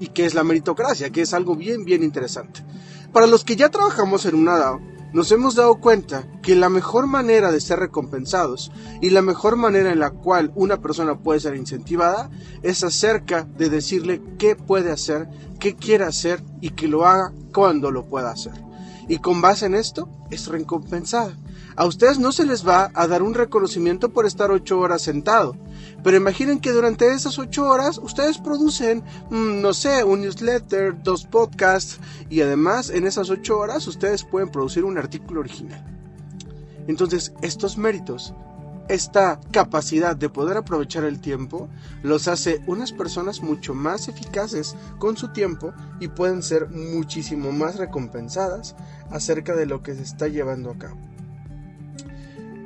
¿Y 0.00 0.08
qué 0.08 0.26
es 0.26 0.34
la 0.34 0.44
meritocracia? 0.44 1.10
Que 1.10 1.22
es 1.22 1.34
algo 1.34 1.54
bien, 1.54 1.84
bien 1.84 2.02
interesante. 2.02 2.64
Para 3.12 3.26
los 3.26 3.44
que 3.44 3.56
ya 3.56 3.70
trabajamos 3.70 4.26
en 4.26 4.34
una 4.34 4.58
DAO, 4.58 4.80
nos 5.12 5.30
hemos 5.32 5.54
dado 5.54 5.76
cuenta 5.76 6.26
que 6.42 6.56
la 6.56 6.68
mejor 6.68 7.06
manera 7.06 7.52
de 7.52 7.60
ser 7.60 7.78
recompensados 7.78 8.72
y 9.00 9.10
la 9.10 9.22
mejor 9.22 9.56
manera 9.56 9.92
en 9.92 10.00
la 10.00 10.10
cual 10.10 10.52
una 10.54 10.80
persona 10.80 11.18
puede 11.18 11.40
ser 11.40 11.56
incentivada 11.56 12.30
es 12.62 12.84
acerca 12.84 13.44
de 13.44 13.70
decirle 13.70 14.20
qué 14.38 14.56
puede 14.56 14.90
hacer, 14.90 15.28
qué 15.58 15.74
quiere 15.74 16.04
hacer 16.04 16.42
y 16.60 16.70
que 16.70 16.88
lo 16.88 17.06
haga 17.06 17.32
cuando 17.52 17.90
lo 17.90 18.04
pueda 18.06 18.30
hacer 18.30 18.65
y 19.08 19.18
con 19.18 19.40
base 19.40 19.66
en 19.66 19.74
esto 19.74 20.08
es 20.30 20.48
recompensada. 20.48 21.36
A 21.76 21.84
ustedes 21.84 22.18
no 22.18 22.32
se 22.32 22.46
les 22.46 22.66
va 22.66 22.90
a 22.94 23.06
dar 23.06 23.22
un 23.22 23.34
reconocimiento 23.34 24.08
por 24.10 24.24
estar 24.24 24.50
ocho 24.50 24.78
horas 24.78 25.02
sentado, 25.02 25.56
pero 26.02 26.16
imaginen 26.16 26.58
que 26.58 26.72
durante 26.72 27.12
esas 27.12 27.38
ocho 27.38 27.66
horas 27.66 27.98
ustedes 27.98 28.38
producen, 28.38 29.02
mm, 29.30 29.60
no 29.60 29.74
sé, 29.74 30.02
un 30.02 30.22
newsletter, 30.22 31.02
dos 31.02 31.26
podcasts 31.26 32.00
y 32.30 32.40
además 32.40 32.90
en 32.90 33.06
esas 33.06 33.28
ocho 33.28 33.58
horas 33.58 33.86
ustedes 33.86 34.24
pueden 34.24 34.48
producir 34.48 34.84
un 34.84 34.96
artículo 34.96 35.40
original. 35.40 35.84
Entonces 36.86 37.32
estos 37.42 37.76
méritos 37.76 38.32
esta 38.88 39.40
capacidad 39.50 40.14
de 40.14 40.28
poder 40.28 40.56
aprovechar 40.56 41.04
el 41.04 41.20
tiempo 41.20 41.68
los 42.02 42.28
hace 42.28 42.62
unas 42.66 42.92
personas 42.92 43.42
mucho 43.42 43.74
más 43.74 44.08
eficaces 44.08 44.76
con 44.98 45.16
su 45.16 45.32
tiempo 45.32 45.72
y 46.00 46.08
pueden 46.08 46.42
ser 46.42 46.68
muchísimo 46.70 47.52
más 47.52 47.76
recompensadas 47.76 48.76
acerca 49.10 49.54
de 49.54 49.66
lo 49.66 49.82
que 49.82 49.94
se 49.94 50.02
está 50.02 50.28
llevando 50.28 50.70
a 50.70 50.78
cabo. 50.78 50.98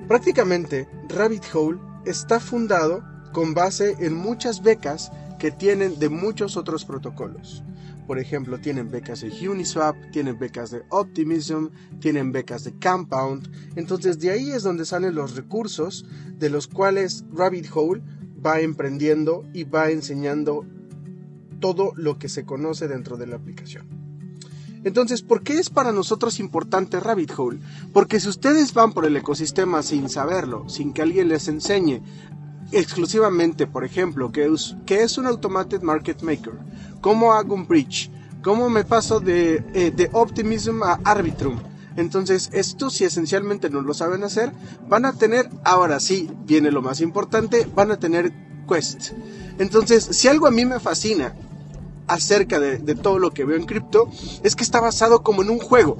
Prácticamente 0.08 0.88
Rabbit 1.08 1.44
Hole 1.54 1.78
está 2.04 2.40
fundado 2.40 3.02
con 3.32 3.54
base 3.54 3.96
en 4.00 4.14
muchas 4.14 4.62
becas 4.62 5.12
que 5.38 5.50
tienen 5.50 5.98
de 5.98 6.08
muchos 6.08 6.56
otros 6.56 6.84
protocolos. 6.84 7.62
Por 8.10 8.18
ejemplo, 8.18 8.58
tienen 8.58 8.90
becas 8.90 9.20
de 9.20 9.48
Uniswap, 9.48 9.94
tienen 10.10 10.36
becas 10.36 10.72
de 10.72 10.82
Optimism, 10.88 11.66
tienen 12.00 12.32
becas 12.32 12.64
de 12.64 12.72
Compound. 12.72 13.48
Entonces 13.76 14.18
de 14.18 14.32
ahí 14.32 14.50
es 14.50 14.64
donde 14.64 14.84
salen 14.84 15.14
los 15.14 15.36
recursos 15.36 16.04
de 16.36 16.50
los 16.50 16.66
cuales 16.66 17.24
Rabbit 17.32 17.68
Hole 17.72 18.02
va 18.44 18.58
emprendiendo 18.58 19.44
y 19.52 19.62
va 19.62 19.92
enseñando 19.92 20.66
todo 21.60 21.92
lo 21.94 22.18
que 22.18 22.28
se 22.28 22.44
conoce 22.44 22.88
dentro 22.88 23.16
de 23.16 23.28
la 23.28 23.36
aplicación. 23.36 23.86
Entonces, 24.82 25.22
¿por 25.22 25.44
qué 25.44 25.60
es 25.60 25.70
para 25.70 25.92
nosotros 25.92 26.40
importante 26.40 26.98
Rabbit 26.98 27.30
Hole? 27.36 27.60
Porque 27.92 28.18
si 28.18 28.28
ustedes 28.28 28.74
van 28.74 28.92
por 28.92 29.06
el 29.06 29.16
ecosistema 29.16 29.84
sin 29.84 30.08
saberlo, 30.08 30.68
sin 30.68 30.92
que 30.92 31.02
alguien 31.02 31.28
les 31.28 31.46
enseñe 31.46 32.02
exclusivamente, 32.72 33.66
por 33.66 33.84
ejemplo, 33.84 34.32
que 34.32 34.46
es, 34.46 34.76
que 34.86 35.02
es 35.02 35.18
un 35.18 35.26
Automated 35.26 35.82
Market 35.82 36.22
Maker, 36.22 36.54
cómo 37.00 37.32
hago 37.32 37.54
un 37.54 37.66
bridge, 37.66 38.10
cómo 38.42 38.70
me 38.70 38.84
paso 38.84 39.20
de, 39.20 39.64
eh, 39.74 39.90
de 39.94 40.10
Optimism 40.12 40.82
a 40.82 41.00
Arbitrum. 41.04 41.58
Entonces, 41.96 42.50
esto 42.52 42.88
si 42.88 43.04
esencialmente 43.04 43.68
no 43.68 43.82
lo 43.82 43.94
saben 43.94 44.22
hacer, 44.22 44.52
van 44.88 45.04
a 45.04 45.12
tener, 45.12 45.50
ahora 45.64 46.00
sí, 46.00 46.30
viene 46.44 46.70
lo 46.70 46.82
más 46.82 47.00
importante, 47.00 47.68
van 47.74 47.90
a 47.90 47.98
tener 47.98 48.32
Quest. 48.68 49.12
Entonces, 49.58 50.04
si 50.04 50.28
algo 50.28 50.46
a 50.46 50.50
mí 50.50 50.64
me 50.64 50.80
fascina 50.80 51.34
acerca 52.06 52.58
de, 52.58 52.78
de 52.78 52.94
todo 52.94 53.18
lo 53.18 53.32
que 53.32 53.44
veo 53.44 53.56
en 53.56 53.66
cripto, 53.66 54.08
es 54.42 54.56
que 54.56 54.64
está 54.64 54.80
basado 54.80 55.22
como 55.22 55.42
en 55.42 55.50
un 55.50 55.58
juego. 55.58 55.98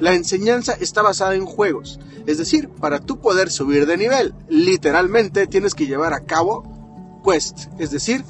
La 0.00 0.14
enseñanza 0.14 0.74
está 0.74 1.02
basada 1.02 1.34
en 1.34 1.46
juegos. 1.46 1.98
Es 2.26 2.38
decir, 2.38 2.68
para 2.68 3.00
tú 3.00 3.20
poder 3.20 3.50
subir 3.50 3.86
de 3.86 3.96
nivel, 3.96 4.34
literalmente 4.48 5.46
tienes 5.46 5.74
que 5.74 5.86
llevar 5.86 6.12
a 6.12 6.24
cabo 6.24 7.20
quest, 7.24 7.68
es 7.78 7.90
decir, 7.90 8.24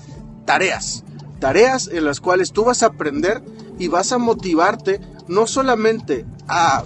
tareas 0.45 1.05
tareas 1.39 1.89
en 1.89 2.05
las 2.05 2.21
cuales 2.21 2.53
tú 2.53 2.65
vas 2.65 2.83
a 2.83 2.87
aprender 2.87 3.43
y 3.79 3.89
vas 3.89 4.13
a 4.13 4.19
motivarte 4.19 5.01
no 5.29 5.47
solamente 5.47 6.25
a 6.49 6.83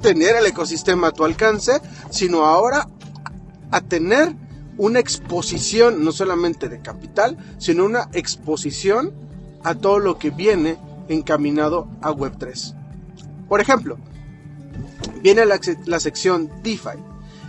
tener 0.00 0.36
el 0.36 0.46
ecosistema 0.46 1.08
a 1.08 1.12
tu 1.12 1.24
alcance, 1.24 1.80
sino 2.10 2.44
ahora 2.44 2.88
a 3.70 3.80
tener 3.80 4.34
una 4.76 4.98
exposición 4.98 6.04
no 6.04 6.12
solamente 6.12 6.68
de 6.68 6.80
capital, 6.80 7.38
sino 7.58 7.84
una 7.84 8.08
exposición 8.12 9.12
a 9.62 9.74
todo 9.74 9.98
lo 9.98 10.18
que 10.18 10.30
viene 10.30 10.76
encaminado 11.08 11.88
a 12.00 12.10
Web3. 12.10 12.81
Por 13.52 13.60
ejemplo, 13.60 13.98
viene 15.20 15.44
la, 15.44 16.00
sección 16.00 16.50
DeFi, 16.62 16.98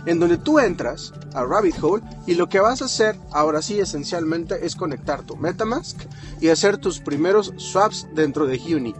en 0.04 0.20
donde 0.20 0.36
tú 0.36 0.58
entras 0.58 1.14
a 1.32 1.46
Rabbit 1.46 1.82
Hole 1.82 2.02
y 2.26 2.34
lo 2.34 2.46
que 2.46 2.60
vas 2.60 2.82
a 2.82 2.84
hacer 2.84 3.18
ahora 3.32 3.62
sí 3.62 3.80
esencialmente 3.80 4.66
es 4.66 4.76
conectar 4.76 5.22
tu 5.22 5.34
Metamask 5.38 5.98
y 6.42 6.50
hacer 6.50 6.76
tus 6.76 7.00
primeros 7.00 7.54
swaps 7.56 8.06
dentro 8.14 8.46
de 8.46 8.60
Uni. 8.76 8.94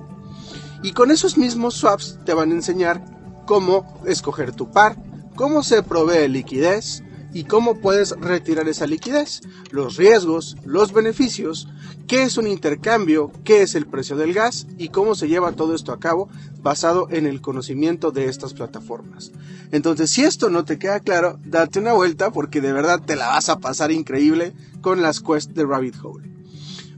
Y 0.83 0.93
con 0.93 1.11
esos 1.11 1.37
mismos 1.37 1.75
swaps 1.75 2.21
te 2.25 2.33
van 2.33 2.53
a 2.53 2.55
enseñar 2.55 3.05
cómo 3.45 4.01
escoger 4.07 4.53
tu 4.53 4.71
par, 4.71 4.97
cómo 5.37 5.63
se 5.63 5.83
provee 5.83 6.27
liquidez, 6.27 7.03
y 7.35 7.45
cómo 7.45 7.81
puedes 7.81 8.13
retirar 8.13 8.69
esa 8.69 8.87
liquidez, 8.87 9.43
los 9.71 9.97
riesgos, 9.97 10.57
los 10.65 10.93
beneficios, 10.93 11.69
qué 12.07 12.23
es 12.23 12.39
un 12.39 12.47
intercambio, 12.47 13.33
qué 13.45 13.63
es 13.63 13.75
el 13.75 13.87
precio 13.87 14.17
del 14.17 14.33
gas 14.33 14.67
y 14.79 14.89
cómo 14.89 15.15
se 15.15 15.29
lleva 15.29 15.53
todo 15.53 15.75
esto 15.75 15.93
a 15.93 15.99
cabo 15.99 16.29
basado 16.63 17.09
en 17.11 17.27
el 17.27 17.41
conocimiento 17.41 18.13
de 18.13 18.27
estas 18.27 18.55
plataformas. 18.55 19.33
Entonces, 19.73 20.11
si 20.11 20.23
esto 20.23 20.49
no 20.49 20.65
te 20.65 20.79
queda 20.79 21.01
claro, 21.01 21.39
date 21.45 21.81
una 21.81 21.93
vuelta 21.93 22.31
porque 22.31 22.61
de 22.61 22.73
verdad 22.73 23.03
te 23.05 23.17
la 23.17 23.29
vas 23.29 23.49
a 23.49 23.59
pasar 23.59 23.91
increíble 23.91 24.55
con 24.81 25.03
las 25.03 25.21
quests 25.21 25.55
de 25.55 25.67
Rabbit 25.67 25.97
Hole. 26.03 26.31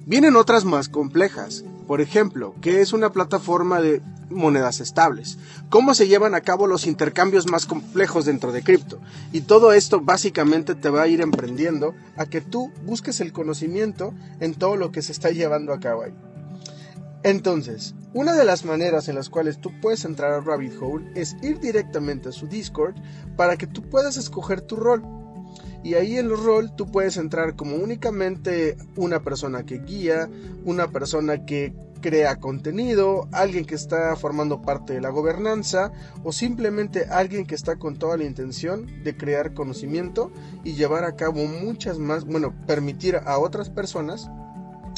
Vienen 0.05 0.37
otras 0.37 0.65
más 0.65 0.89
complejas, 0.89 1.65
por 1.87 2.01
ejemplo, 2.01 2.55
¿qué 2.61 2.81
es 2.81 2.93
una 2.93 3.13
plataforma 3.13 3.81
de 3.81 4.03
monedas 4.29 4.81
estables? 4.81 5.39
¿Cómo 5.69 5.95
se 5.95 6.09
llevan 6.09 6.35
a 6.35 6.41
cabo 6.41 6.67
los 6.67 6.87
intercambios 6.87 7.49
más 7.51 7.67
complejos 7.67 8.25
dentro 8.25 8.53
de 8.53 8.63
cripto? 8.63 8.99
Y 9.33 9.43
todo 9.43 9.73
esto 9.73 10.01
básicamente 10.01 10.75
te 10.75 10.91
va 10.91 11.03
a 11.03 11.09
ir 11.09 11.21
emprendiendo 11.21 11.95
a 12.17 12.27
que 12.27 12.41
tú 12.41 12.73
busques 12.85 13.21
el 13.21 13.33
conocimiento 13.33 14.13
en 14.41 14.55
todo 14.55 14.77
lo 14.77 14.91
que 14.91 15.03
se 15.03 15.13
está 15.13 15.31
llevando 15.31 15.73
a 15.73 15.81
cabo 15.81 16.03
ahí. 16.03 16.15
Entonces, 17.23 17.95
una 18.15 18.35
de 18.35 18.45
las 18.45 18.65
maneras 18.65 19.09
en 19.09 19.17
las 19.17 19.29
cuales 19.29 19.61
tú 19.61 19.73
puedes 19.81 20.05
entrar 20.05 20.33
a 20.33 20.41
Rabbit 20.41 20.75
Hole 20.81 21.11
es 21.15 21.37
ir 21.43 21.59
directamente 21.59 22.29
a 22.29 22.33
su 22.33 22.47
Discord 22.47 22.95
para 23.37 23.57
que 23.57 23.67
tú 23.67 23.83
puedas 23.83 24.17
escoger 24.17 24.61
tu 24.61 24.77
rol. 24.77 25.03
Y 25.87 25.95
ahí 25.95 26.17
en 26.19 26.27
el 26.27 26.37
rol 26.37 26.75
tú 26.75 26.91
puedes 26.91 27.17
entrar 27.17 27.55
como 27.55 27.77
únicamente 27.77 28.77
una 28.97 29.23
persona 29.23 29.65
que 29.65 29.79
guía, 29.79 30.29
una 30.65 30.89
persona 30.89 31.47
que 31.47 31.73
crea 32.01 32.41
contenido, 32.41 33.29
alguien 33.31 33.65
que 33.65 33.77
está 33.77 34.17
formando 34.17 34.63
parte 34.63 34.95
de 34.95 35.01
la 35.01 35.11
gobernanza 35.11 35.93
o 36.25 36.33
simplemente 36.33 37.07
alguien 37.09 37.47
que 37.47 37.55
está 37.55 37.77
con 37.77 38.01
toda 38.01 38.17
la 38.17 38.25
intención 38.25 39.05
de 39.05 39.17
crear 39.17 39.55
conocimiento 39.55 40.33
y 40.65 40.73
llevar 40.73 41.05
a 41.05 41.15
cabo 41.15 41.47
muchas 41.47 42.01
más, 42.01 42.25
bueno, 42.25 42.53
permitir 42.67 43.21
a 43.25 43.39
otras 43.39 43.71
personas 43.71 44.29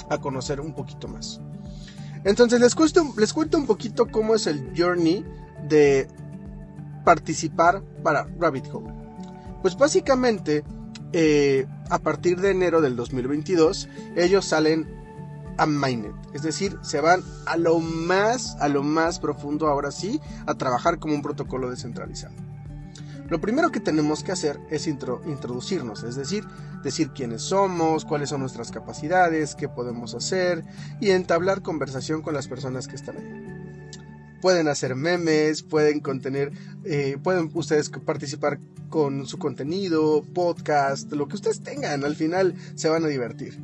a 0.09 0.17
conocer 0.23 0.59
un 0.59 0.73
poquito 0.73 1.07
más. 1.07 1.43
Entonces 2.25 2.61
les, 2.61 2.75
les 3.19 3.33
cuento 3.35 3.59
un 3.59 3.67
poquito 3.67 4.07
cómo 4.11 4.35
es 4.35 4.47
el 4.47 4.73
journey 4.75 5.23
de 5.69 6.09
participar 7.05 7.83
para 8.03 8.27
Rabbit 8.41 8.73
Hole. 8.73 8.95
Pues 9.61 9.77
básicamente 9.77 10.65
eh, 11.13 11.67
a 11.91 11.99
partir 11.99 12.41
de 12.41 12.51
enero 12.51 12.81
del 12.81 12.97
2022, 12.97 13.89
ellos 14.17 14.45
salen 14.45 14.87
a 15.57 15.67
Mainnet, 15.67 16.15
es 16.35 16.43
decir, 16.43 16.79
se 16.83 17.01
van 17.01 17.23
a 17.47 17.57
lo 17.57 17.81
más, 17.81 18.57
a 18.61 18.69
lo 18.69 18.83
más 18.83 19.19
profundo 19.19 19.67
ahora 19.67 19.91
sí, 19.91 20.21
a 20.47 20.55
trabajar 20.55 20.99
como 20.99 21.15
un 21.15 21.23
protocolo 21.23 21.69
descentralizado. 21.69 22.35
Lo 23.29 23.41
primero 23.41 23.71
que 23.71 23.81
tenemos 23.81 24.23
que 24.23 24.33
hacer 24.33 24.59
es 24.71 24.87
introducirnos, 24.87 26.03
es 26.03 26.17
decir, 26.17 26.45
decir 26.83 27.11
quiénes 27.11 27.43
somos, 27.43 28.07
cuáles 28.07 28.31
son 28.31 28.41
nuestras 28.41 28.71
capacidades, 28.71 29.55
qué 29.55 29.69
podemos 29.69 30.15
hacer 30.15 30.65
y 31.01 31.11
entablar 31.11 31.61
conversación 31.61 32.23
con 32.23 32.33
las 32.33 32.49
personas 32.49 32.89
que 32.89 32.97
están 32.97 33.19
ahí. 33.19 33.58
Pueden 34.41 34.69
hacer 34.69 34.95
memes, 34.95 35.63
pueden 35.63 36.01
contener, 36.01 36.53
eh, 36.85 37.19
pueden 37.23 37.51
ustedes 37.55 37.91
participar 37.91 38.61
con 38.89 39.27
su 39.27 39.39
contenido, 39.39 40.23
podcast, 40.35 41.13
lo 41.13 41.29
que 41.29 41.37
ustedes 41.37 41.63
tengan, 41.63 42.05
al 42.05 42.17
final 42.17 42.55
se 42.75 42.89
van 42.89 43.05
a 43.05 43.09
divertir. 43.09 43.61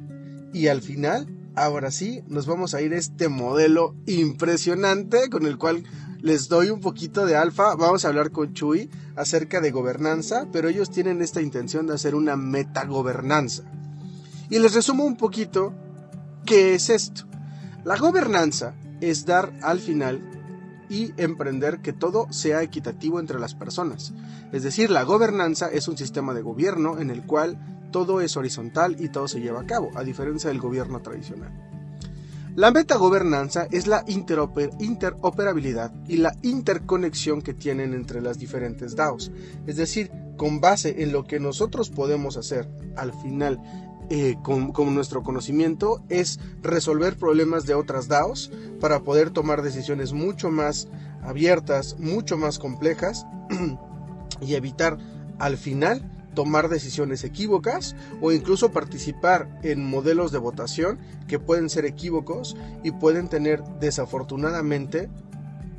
Y 0.52 0.68
al 0.68 0.82
final, 0.82 1.26
ahora 1.54 1.90
sí, 1.90 2.22
nos 2.28 2.46
vamos 2.46 2.74
a 2.74 2.82
ir 2.82 2.92
a 2.92 2.98
este 2.98 3.28
modelo 3.28 3.94
impresionante 4.06 5.28
con 5.30 5.46
el 5.46 5.58
cual 5.58 5.84
les 6.20 6.48
doy 6.48 6.70
un 6.70 6.80
poquito 6.80 7.26
de 7.26 7.36
alfa. 7.36 7.74
Vamos 7.74 8.04
a 8.04 8.08
hablar 8.08 8.30
con 8.30 8.54
Chuy 8.54 8.88
acerca 9.16 9.60
de 9.60 9.70
gobernanza, 9.70 10.46
pero 10.52 10.68
ellos 10.68 10.90
tienen 10.90 11.20
esta 11.20 11.42
intención 11.42 11.86
de 11.86 11.94
hacer 11.94 12.14
una 12.14 12.36
metagobernanza. 12.36 13.64
Y 14.48 14.58
les 14.58 14.74
resumo 14.74 15.04
un 15.04 15.16
poquito 15.16 15.74
qué 16.46 16.74
es 16.74 16.88
esto. 16.88 17.26
La 17.84 17.96
gobernanza 17.96 18.74
es 19.00 19.26
dar 19.26 19.52
al 19.62 19.80
final 19.80 20.33
y 20.94 21.12
emprender 21.16 21.80
que 21.80 21.92
todo 21.92 22.32
sea 22.32 22.62
equitativo 22.62 23.18
entre 23.18 23.40
las 23.40 23.56
personas. 23.56 24.14
Es 24.52 24.62
decir, 24.62 24.90
la 24.90 25.02
gobernanza 25.02 25.66
es 25.66 25.88
un 25.88 25.98
sistema 25.98 26.34
de 26.34 26.42
gobierno 26.42 27.00
en 27.00 27.10
el 27.10 27.26
cual 27.26 27.58
todo 27.90 28.20
es 28.20 28.36
horizontal 28.36 28.94
y 29.00 29.08
todo 29.08 29.26
se 29.26 29.40
lleva 29.40 29.62
a 29.62 29.66
cabo, 29.66 29.90
a 29.96 30.04
diferencia 30.04 30.50
del 30.50 30.60
gobierno 30.60 31.02
tradicional. 31.02 31.52
La 32.54 32.70
metagobernanza 32.70 33.66
es 33.72 33.88
la 33.88 34.04
interoperabilidad 34.06 35.92
y 36.06 36.18
la 36.18 36.36
interconexión 36.42 37.42
que 37.42 37.54
tienen 37.54 37.92
entre 37.92 38.20
las 38.20 38.38
diferentes 38.38 38.94
DAOs. 38.94 39.32
Es 39.66 39.74
decir, 39.74 40.12
con 40.36 40.60
base 40.60 41.02
en 41.02 41.10
lo 41.10 41.24
que 41.24 41.40
nosotros 41.40 41.90
podemos 41.90 42.36
hacer 42.36 42.68
al 42.96 43.12
final 43.12 43.60
eh, 44.10 44.36
con, 44.42 44.72
nuestro 44.94 45.22
conocimiento 45.22 46.02
es 46.08 46.38
resolver 46.62 47.16
problemas 47.16 47.64
de 47.64 47.74
otras 47.74 48.06
DAOs 48.08 48.50
para 48.80 49.00
poder 49.00 49.30
tomar 49.30 49.62
decisiones 49.62 50.12
mucho 50.12 50.50
más 50.50 50.88
abiertas, 51.22 51.96
mucho 51.98 52.36
más 52.36 52.58
complejas 52.58 53.26
y 54.40 54.54
evitar 54.54 54.98
al 55.38 55.56
final 55.56 56.10
tomar 56.34 56.68
decisiones 56.68 57.24
equívocas 57.24 57.96
o 58.20 58.32
incluso 58.32 58.72
participar 58.72 59.48
en 59.62 59.84
modelos 59.88 60.32
de 60.32 60.38
votación 60.38 60.98
que 61.26 61.38
pueden 61.38 61.70
ser 61.70 61.86
equívocos 61.86 62.56
y 62.82 62.90
pueden 62.90 63.28
tener 63.28 63.62
desafortunadamente 63.80 65.08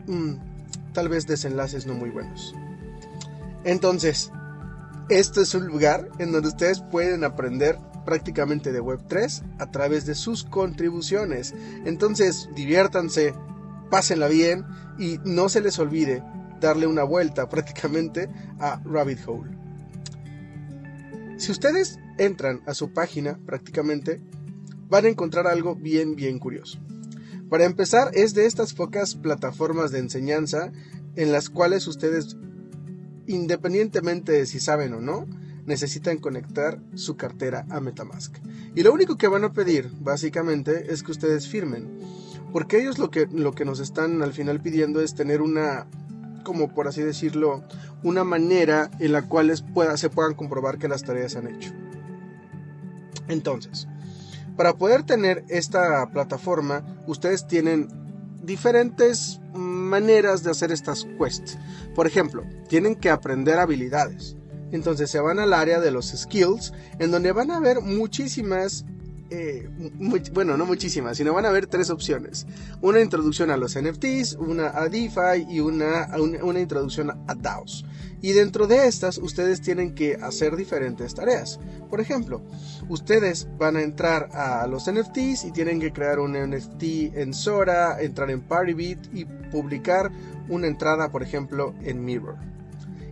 mm, 0.07 0.33
tal 0.93 1.09
vez 1.09 1.27
desenlaces 1.27 1.85
no 1.85 1.93
muy 1.93 2.09
buenos. 2.09 2.55
Entonces, 3.65 4.31
esto 5.09 5.41
es 5.41 5.53
un 5.53 5.67
lugar 5.67 6.09
en 6.17 6.31
donde 6.31 6.47
ustedes 6.47 6.81
pueden 6.81 7.23
aprender 7.23 7.77
prácticamente 8.05 8.71
de 8.71 8.81
Web3 8.81 9.43
a 9.59 9.71
través 9.71 10.05
de 10.05 10.15
sus 10.15 10.43
contribuciones. 10.43 11.53
Entonces, 11.85 12.49
diviértanse, 12.55 13.33
pásenla 13.89 14.27
bien 14.27 14.65
y 14.97 15.19
no 15.25 15.49
se 15.49 15.61
les 15.61 15.79
olvide 15.79 16.23
darle 16.61 16.87
una 16.87 17.03
vuelta 17.03 17.49
prácticamente 17.49 18.29
a 18.59 18.81
Rabbit 18.85 19.19
Hole. 19.27 19.57
Si 21.37 21.51
ustedes 21.51 21.99
entran 22.17 22.61
a 22.65 22.73
su 22.73 22.93
página 22.93 23.37
prácticamente, 23.45 24.21
van 24.87 25.05
a 25.05 25.09
encontrar 25.09 25.47
algo 25.47 25.75
bien, 25.75 26.15
bien 26.15 26.39
curioso. 26.39 26.79
Para 27.49 27.65
empezar, 27.65 28.11
es 28.13 28.33
de 28.33 28.45
estas 28.45 28.73
pocas 28.73 29.15
plataformas 29.15 29.91
de 29.91 29.99
enseñanza 29.99 30.71
en 31.15 31.31
las 31.31 31.49
cuales 31.49 31.87
ustedes, 31.87 32.37
independientemente 33.27 34.31
de 34.31 34.45
si 34.45 34.59
saben 34.59 34.93
o 34.93 35.01
no, 35.01 35.27
necesitan 35.65 36.17
conectar 36.17 36.79
su 36.95 37.17
cartera 37.17 37.65
a 37.69 37.79
Metamask. 37.79 38.35
Y 38.75 38.83
lo 38.83 38.93
único 38.93 39.17
que 39.17 39.27
van 39.27 39.43
a 39.43 39.53
pedir, 39.53 39.91
básicamente, 39.99 40.91
es 40.91 41.03
que 41.03 41.11
ustedes 41.11 41.47
firmen. 41.47 41.99
Porque 42.51 42.79
ellos 42.79 42.99
lo 42.99 43.11
que, 43.11 43.27
lo 43.31 43.53
que 43.53 43.65
nos 43.65 43.79
están 43.79 44.21
al 44.21 44.33
final 44.33 44.61
pidiendo 44.61 45.01
es 45.01 45.15
tener 45.15 45.41
una 45.41 45.87
como 46.45 46.73
por 46.73 46.87
así 46.87 47.01
decirlo, 47.01 47.63
una 48.03 48.23
manera 48.23 48.89
en 48.99 49.11
la 49.11 49.23
cual 49.23 49.51
se 49.97 50.09
puedan 50.09 50.35
comprobar 50.35 50.77
que 50.77 50.87
las 50.87 51.03
tareas 51.03 51.33
se 51.33 51.39
han 51.39 51.47
hecho. 51.47 51.73
Entonces, 53.27 53.87
para 54.55 54.75
poder 54.75 55.03
tener 55.03 55.43
esta 55.49 56.09
plataforma, 56.11 56.85
ustedes 57.07 57.45
tienen 57.45 57.89
diferentes 58.43 59.41
maneras 59.53 60.43
de 60.43 60.51
hacer 60.51 60.71
estas 60.71 61.05
quests. 61.19 61.57
Por 61.93 62.07
ejemplo, 62.07 62.43
tienen 62.69 62.95
que 62.95 63.09
aprender 63.09 63.59
habilidades. 63.59 64.37
Entonces 64.75 65.09
se 65.09 65.19
van 65.19 65.39
al 65.39 65.53
área 65.53 65.79
de 65.79 65.91
los 65.91 66.07
skills, 66.07 66.73
en 66.99 67.11
donde 67.11 67.31
van 67.31 67.49
a 67.49 67.59
ver 67.59 67.81
muchísimas 67.81 68.85
eh, 69.31 69.67
bueno, 70.33 70.55
no 70.55 70.67
muchísimas, 70.67 71.17
sino 71.17 71.33
van 71.33 71.45
a 71.45 71.49
haber 71.49 71.65
tres 71.65 71.89
opciones. 71.89 72.45
Una 72.81 73.01
introducción 73.01 73.49
a 73.49 73.57
los 73.57 73.75
NFTs, 73.75 74.33
una 74.33 74.67
a 74.67 74.87
DeFi 74.87 75.47
y 75.49 75.61
una, 75.61 76.09
una, 76.43 76.59
introducción 76.59 77.09
a 77.09 77.33
DAOs. 77.33 77.85
Y 78.21 78.33
dentro 78.33 78.67
de 78.67 78.87
estas, 78.87 79.17
ustedes 79.17 79.61
tienen 79.61 79.95
que 79.95 80.15
hacer 80.15 80.55
diferentes 80.55 81.15
tareas. 81.15 81.59
Por 81.89 82.01
ejemplo, 82.01 82.43
ustedes 82.87 83.47
van 83.57 83.77
a 83.77 83.81
entrar 83.81 84.29
a 84.31 84.67
los 84.67 84.89
NFTs 84.91 85.45
y 85.45 85.51
tienen 85.51 85.79
que 85.79 85.91
crear 85.91 86.19
un 86.19 86.33
NFT 86.33 86.83
en 87.15 87.33
Sora, 87.33 87.99
entrar 87.99 88.29
en 88.29 88.41
Paribit 88.41 88.99
y 89.11 89.25
publicar 89.25 90.11
una 90.49 90.67
entrada, 90.67 91.11
por 91.11 91.23
ejemplo, 91.23 91.73
en 91.83 92.05
Mirror. 92.05 92.37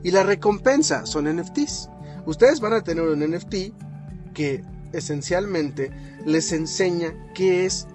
Y 0.04 0.12
la 0.12 0.24
recompensa 0.24 1.06
son 1.06 1.34
NFTs. 1.34 1.89
Ustedes 2.26 2.60
van 2.60 2.74
a 2.74 2.82
tener 2.82 3.04
un 3.04 3.20
NFT 3.20 3.74
que 4.34 4.63
esencialmente 4.92 5.92
les 6.26 6.52
enseña 6.52 7.13
qué 7.34 7.66
es, 7.66 7.88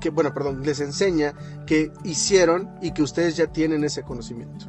que, 0.00 0.10
bueno, 0.10 0.34
perdón, 0.34 0.62
les 0.62 0.80
enseña 0.80 1.34
que 1.66 1.92
hicieron 2.04 2.70
y 2.80 2.92
que 2.92 3.02
ustedes 3.02 3.36
ya 3.36 3.46
tienen 3.46 3.84
ese 3.84 4.02
conocimiento. 4.02 4.66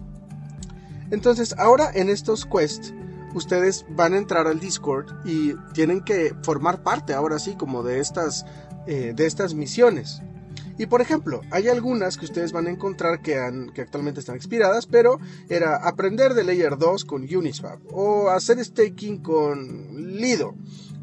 Entonces, 1.12 1.54
ahora 1.58 1.92
en 1.94 2.10
estos 2.10 2.46
quests, 2.46 2.94
ustedes 3.34 3.86
van 3.90 4.14
a 4.14 4.18
entrar 4.18 4.48
al 4.48 4.60
Discord 4.60 5.08
y 5.26 5.54
tienen 5.74 6.02
que 6.02 6.36
formar 6.44 6.84
parte 6.84 7.14
ahora 7.14 7.40
sí 7.40 7.56
como 7.56 7.84
de 7.84 8.00
estas, 8.00 8.46
eh, 8.88 9.14
de 9.16 9.26
estas 9.26 9.54
misiones. 9.54 10.22
Y 10.78 10.88
por 10.88 11.02
ejemplo, 11.02 11.42
hay 11.52 11.68
algunas 11.68 12.18
que 12.18 12.26
ustedes 12.26 12.52
van 12.52 12.68
a 12.68 12.72
encontrar 12.72 13.22
que, 13.22 13.40
que 13.74 13.82
actualmente 13.82 14.20
están 14.20 14.36
expiradas, 14.36 14.88
pero 14.88 15.20
era 15.50 15.76
aprender 15.76 16.34
de 16.34 16.44
Layer 16.44 16.78
2 16.78 17.06
con 17.06 17.24
Uniswap 17.24 17.80
o 17.92 18.30
hacer 18.30 18.64
staking 18.64 19.22
con 19.22 20.18
Lido 20.20 20.56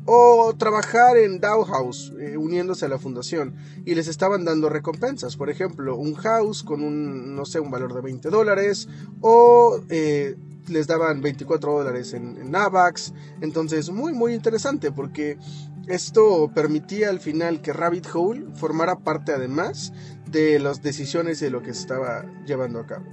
o 0.07 0.55
trabajar 0.57 1.17
en 1.17 1.41
DAO 1.41 1.65
House 1.65 2.13
eh, 2.19 2.37
uniéndose 2.37 2.87
a 2.87 2.89
la 2.89 2.99
fundación 2.99 3.55
y 3.85 3.95
les 3.95 4.09
estaban 4.09 4.45
dando 4.45 4.69
recompensas, 4.69 5.37
por 5.37 5.51
ejemplo, 5.51 5.97
un 5.97 6.15
house 6.15 6.63
con 6.63 6.83
un, 6.83 7.37
no 7.37 7.45
sé, 7.45 7.61
un 7.61 7.71
valor 7.71 7.95
de 7.95 8.01
20 8.01 8.31
dólares 8.31 8.89
o 9.21 9.81
eh, 9.89 10.37
les 10.69 10.87
daban 10.87 11.21
24 11.21 11.73
dólares 11.73 12.15
en, 12.15 12.37
en 12.39 12.55
AVAX, 12.55 13.13
entonces 13.41 13.91
muy 13.91 14.13
muy 14.13 14.35
interesante 14.35 14.91
porque 14.93 15.39
esto 15.87 16.51
permitía 16.55 17.09
al 17.09 17.21
final 17.21 17.61
que 17.61 17.73
Rabbit 17.73 18.07
Hole 18.15 18.47
formara 18.55 19.01
parte 19.01 19.33
además 19.33 19.93
de 20.31 20.59
las 20.61 20.83
decisiones 20.83 21.41
de 21.41 21.51
lo 21.51 21.63
que 21.63 21.75
se 21.75 21.81
estaba 21.81 22.25
llevando 22.47 22.79
a 22.79 22.87
cabo. 22.87 23.07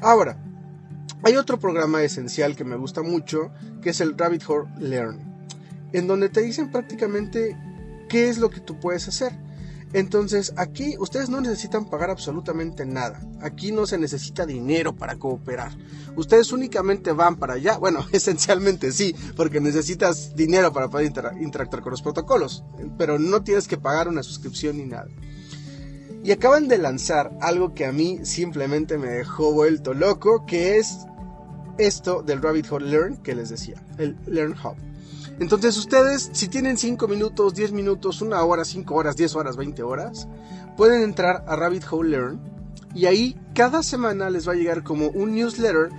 Ahora, 0.00 0.38
hay 1.22 1.36
otro 1.36 1.58
programa 1.58 2.02
esencial 2.02 2.54
que 2.54 2.64
me 2.64 2.76
gusta 2.76 3.02
mucho, 3.02 3.50
que 3.82 3.90
es 3.90 4.00
el 4.00 4.16
Rabbit 4.16 4.44
Hole 4.48 4.68
Learn 4.78 5.33
en 5.94 6.08
donde 6.08 6.28
te 6.28 6.42
dicen 6.42 6.70
prácticamente 6.70 7.56
qué 8.08 8.28
es 8.28 8.38
lo 8.38 8.50
que 8.50 8.60
tú 8.60 8.78
puedes 8.78 9.08
hacer. 9.08 9.32
Entonces 9.92 10.52
aquí 10.56 10.96
ustedes 10.98 11.28
no 11.28 11.40
necesitan 11.40 11.88
pagar 11.88 12.10
absolutamente 12.10 12.84
nada. 12.84 13.20
Aquí 13.40 13.70
no 13.70 13.86
se 13.86 13.96
necesita 13.96 14.44
dinero 14.44 14.96
para 14.96 15.14
cooperar. 15.16 15.70
Ustedes 16.16 16.50
únicamente 16.50 17.12
van 17.12 17.36
para 17.36 17.54
allá. 17.54 17.78
Bueno, 17.78 18.04
esencialmente 18.12 18.90
sí, 18.90 19.14
porque 19.36 19.60
necesitas 19.60 20.34
dinero 20.34 20.72
para 20.72 20.90
poder 20.90 21.12
interactuar 21.40 21.82
con 21.82 21.92
los 21.92 22.02
protocolos. 22.02 22.64
Pero 22.98 23.20
no 23.20 23.44
tienes 23.44 23.68
que 23.68 23.78
pagar 23.78 24.08
una 24.08 24.24
suscripción 24.24 24.78
ni 24.78 24.86
nada. 24.86 25.06
Y 26.24 26.32
acaban 26.32 26.66
de 26.66 26.78
lanzar 26.78 27.30
algo 27.40 27.72
que 27.72 27.86
a 27.86 27.92
mí 27.92 28.18
simplemente 28.24 28.98
me 28.98 29.08
dejó 29.08 29.52
vuelto 29.52 29.94
loco, 29.94 30.44
que 30.44 30.78
es 30.78 31.06
esto 31.78 32.22
del 32.22 32.42
Rabbit 32.42 32.66
Hole 32.72 32.90
Learn 32.90 33.16
que 33.18 33.36
les 33.36 33.50
decía, 33.50 33.80
el 33.98 34.16
Learn 34.26 34.54
Hub. 34.54 34.93
Entonces 35.40 35.76
ustedes, 35.76 36.30
si 36.32 36.48
tienen 36.48 36.76
5 36.76 37.08
minutos, 37.08 37.54
10 37.54 37.72
minutos, 37.72 38.22
1 38.22 38.46
hora, 38.46 38.64
5 38.64 38.94
horas, 38.94 39.16
10 39.16 39.34
horas, 39.34 39.56
20 39.56 39.82
horas, 39.82 40.28
pueden 40.76 41.02
entrar 41.02 41.44
a 41.48 41.56
Rabbit 41.56 41.84
Hole 41.90 42.10
Learn 42.10 42.40
y 42.94 43.06
ahí 43.06 43.36
cada 43.54 43.82
semana 43.82 44.30
les 44.30 44.46
va 44.48 44.52
a 44.52 44.56
llegar 44.56 44.84
como 44.84 45.08
un 45.08 45.34
newsletter 45.34 45.90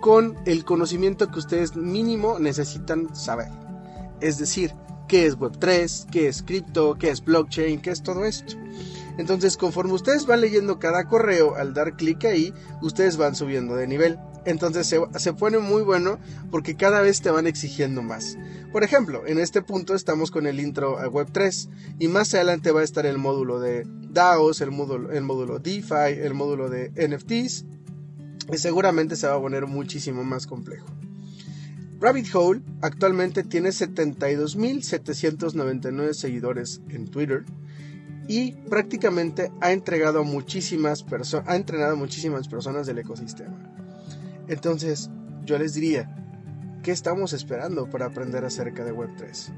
con 0.00 0.36
el 0.44 0.64
conocimiento 0.64 1.30
que 1.30 1.38
ustedes 1.38 1.74
mínimo 1.76 2.38
necesitan 2.38 3.14
saber. 3.14 3.48
Es 4.20 4.38
decir, 4.38 4.74
qué 5.08 5.26
es 5.26 5.38
Web3, 5.38 6.10
qué 6.10 6.28
es 6.28 6.42
cripto, 6.42 6.96
qué 6.98 7.10
es 7.10 7.24
blockchain, 7.24 7.80
qué 7.80 7.90
es 7.90 8.02
todo 8.02 8.24
esto. 8.24 8.54
Entonces, 9.18 9.56
conforme 9.56 9.92
ustedes 9.92 10.26
van 10.26 10.40
leyendo 10.40 10.78
cada 10.78 11.04
correo, 11.04 11.54
al 11.54 11.74
dar 11.74 11.96
clic 11.96 12.24
ahí, 12.24 12.52
ustedes 12.80 13.16
van 13.16 13.34
subiendo 13.34 13.74
de 13.76 13.86
nivel. 13.86 14.18
Entonces 14.44 14.86
se, 14.86 15.32
pone 15.34 15.58
muy 15.58 15.82
bueno 15.82 16.18
porque 16.50 16.76
cada 16.76 17.00
vez 17.00 17.20
te 17.20 17.30
van 17.30 17.46
exigiendo 17.46 18.02
más. 18.02 18.36
Por 18.72 18.82
ejemplo, 18.82 19.22
en 19.26 19.38
este 19.38 19.62
punto 19.62 19.94
estamos 19.94 20.30
con 20.30 20.46
el 20.46 20.58
intro 20.58 20.98
a 20.98 21.06
Web3 21.06 21.68
y 21.98 22.08
más 22.08 22.34
adelante 22.34 22.72
va 22.72 22.80
a 22.80 22.84
estar 22.84 23.06
el 23.06 23.18
módulo 23.18 23.60
de 23.60 23.84
DAOs, 23.86 24.60
el 24.60 24.72
módulo, 24.72 25.12
el 25.12 25.22
módulo 25.22 25.58
DeFi, 25.58 26.20
el 26.20 26.34
módulo 26.34 26.68
de 26.68 26.90
NFTs 26.90 27.64
y 28.52 28.58
seguramente 28.58 29.16
se 29.16 29.28
va 29.28 29.36
a 29.36 29.40
poner 29.40 29.66
muchísimo 29.66 30.24
más 30.24 30.46
complejo. 30.46 30.86
Rabbit 32.00 32.34
Hole 32.34 32.62
actualmente 32.80 33.44
tiene 33.44 33.68
72.799 33.68 36.14
seguidores 36.14 36.80
en 36.88 37.06
Twitter 37.06 37.44
y 38.26 38.52
prácticamente 38.52 39.52
ha 39.60 39.72
entregado 39.72 40.20
a 40.20 40.24
muchísimas 40.24 41.04
personas, 41.04 41.48
ha 41.48 41.54
entrenado 41.54 41.92
a 41.92 41.96
muchísimas 41.96 42.48
personas 42.48 42.88
del 42.88 42.98
ecosistema. 42.98 43.81
Entonces, 44.52 45.08
yo 45.46 45.56
les 45.56 45.72
diría, 45.72 46.14
¿qué 46.82 46.90
estamos 46.90 47.32
esperando 47.32 47.88
para 47.88 48.04
aprender 48.04 48.44
acerca 48.44 48.84
de 48.84 48.92
Web3? 48.92 49.50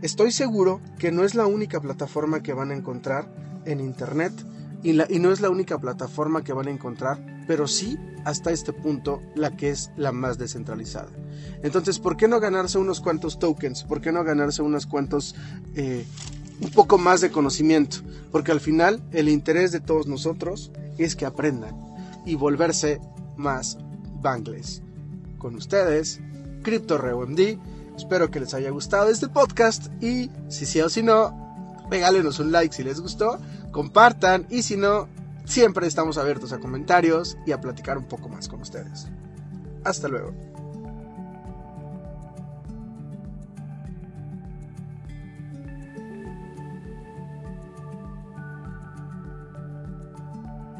Estoy 0.00 0.30
seguro 0.30 0.80
que 1.00 1.10
no 1.10 1.24
es 1.24 1.34
la 1.34 1.46
única 1.46 1.80
plataforma 1.80 2.40
que 2.40 2.52
van 2.52 2.70
a 2.70 2.76
encontrar 2.76 3.28
en 3.64 3.80
Internet 3.80 4.32
y, 4.84 4.92
no 4.92 5.32
es 5.32 5.40
la 5.40 5.50
única 5.50 5.76
plataforma 5.78 6.44
que 6.44 6.52
van 6.52 6.68
a 6.68 6.70
encontrar, 6.70 7.44
pero 7.48 7.66
sí 7.66 7.98
hasta 8.24 8.52
este 8.52 8.72
punto 8.72 9.20
la 9.34 9.56
que 9.56 9.70
es 9.70 9.90
la 9.96 10.12
más 10.12 10.38
descentralizada. 10.38 11.10
Entonces, 11.64 11.98
¿por 11.98 12.16
qué 12.16 12.28
no 12.28 12.38
ganarse 12.38 12.78
unos 12.78 13.00
cuantos 13.00 13.40
tokens? 13.40 13.82
¿Por 13.82 14.00
qué 14.00 14.12
no 14.12 14.22
ganarse 14.22 14.62
unos 14.62 14.86
cuantos, 14.86 15.34
eh, 15.74 16.06
un 16.60 16.70
poco 16.70 16.96
más 16.96 17.20
de 17.22 17.32
conocimiento? 17.32 17.96
Porque 18.30 18.52
al 18.52 18.60
final 18.60 19.02
el 19.10 19.28
interés 19.28 19.72
de 19.72 19.80
todos 19.80 20.06
nosotros 20.06 20.70
es 20.96 21.16
que 21.16 21.26
aprendan 21.26 21.74
y 22.24 22.36
volverse 22.36 23.00
más 23.36 23.78
bangles. 24.22 24.82
Con 25.38 25.56
ustedes, 25.56 26.20
CryptoReumD. 26.62 27.58
Espero 27.96 28.30
que 28.30 28.40
les 28.40 28.54
haya 28.54 28.70
gustado 28.70 29.10
este 29.10 29.28
podcast 29.28 29.88
y 30.02 30.30
si 30.48 30.64
sí 30.64 30.80
o 30.80 30.88
si 30.88 31.02
no, 31.02 31.86
regálenos 31.90 32.38
un 32.38 32.50
like 32.50 32.74
si 32.74 32.82
les 32.82 33.00
gustó, 33.00 33.38
compartan 33.70 34.46
y 34.48 34.62
si 34.62 34.76
no, 34.76 35.08
siempre 35.44 35.86
estamos 35.86 36.16
abiertos 36.16 36.52
a 36.52 36.58
comentarios 36.58 37.36
y 37.46 37.52
a 37.52 37.60
platicar 37.60 37.98
un 37.98 38.04
poco 38.04 38.28
más 38.28 38.48
con 38.48 38.62
ustedes. 38.62 39.08
Hasta 39.84 40.08
luego. 40.08 40.51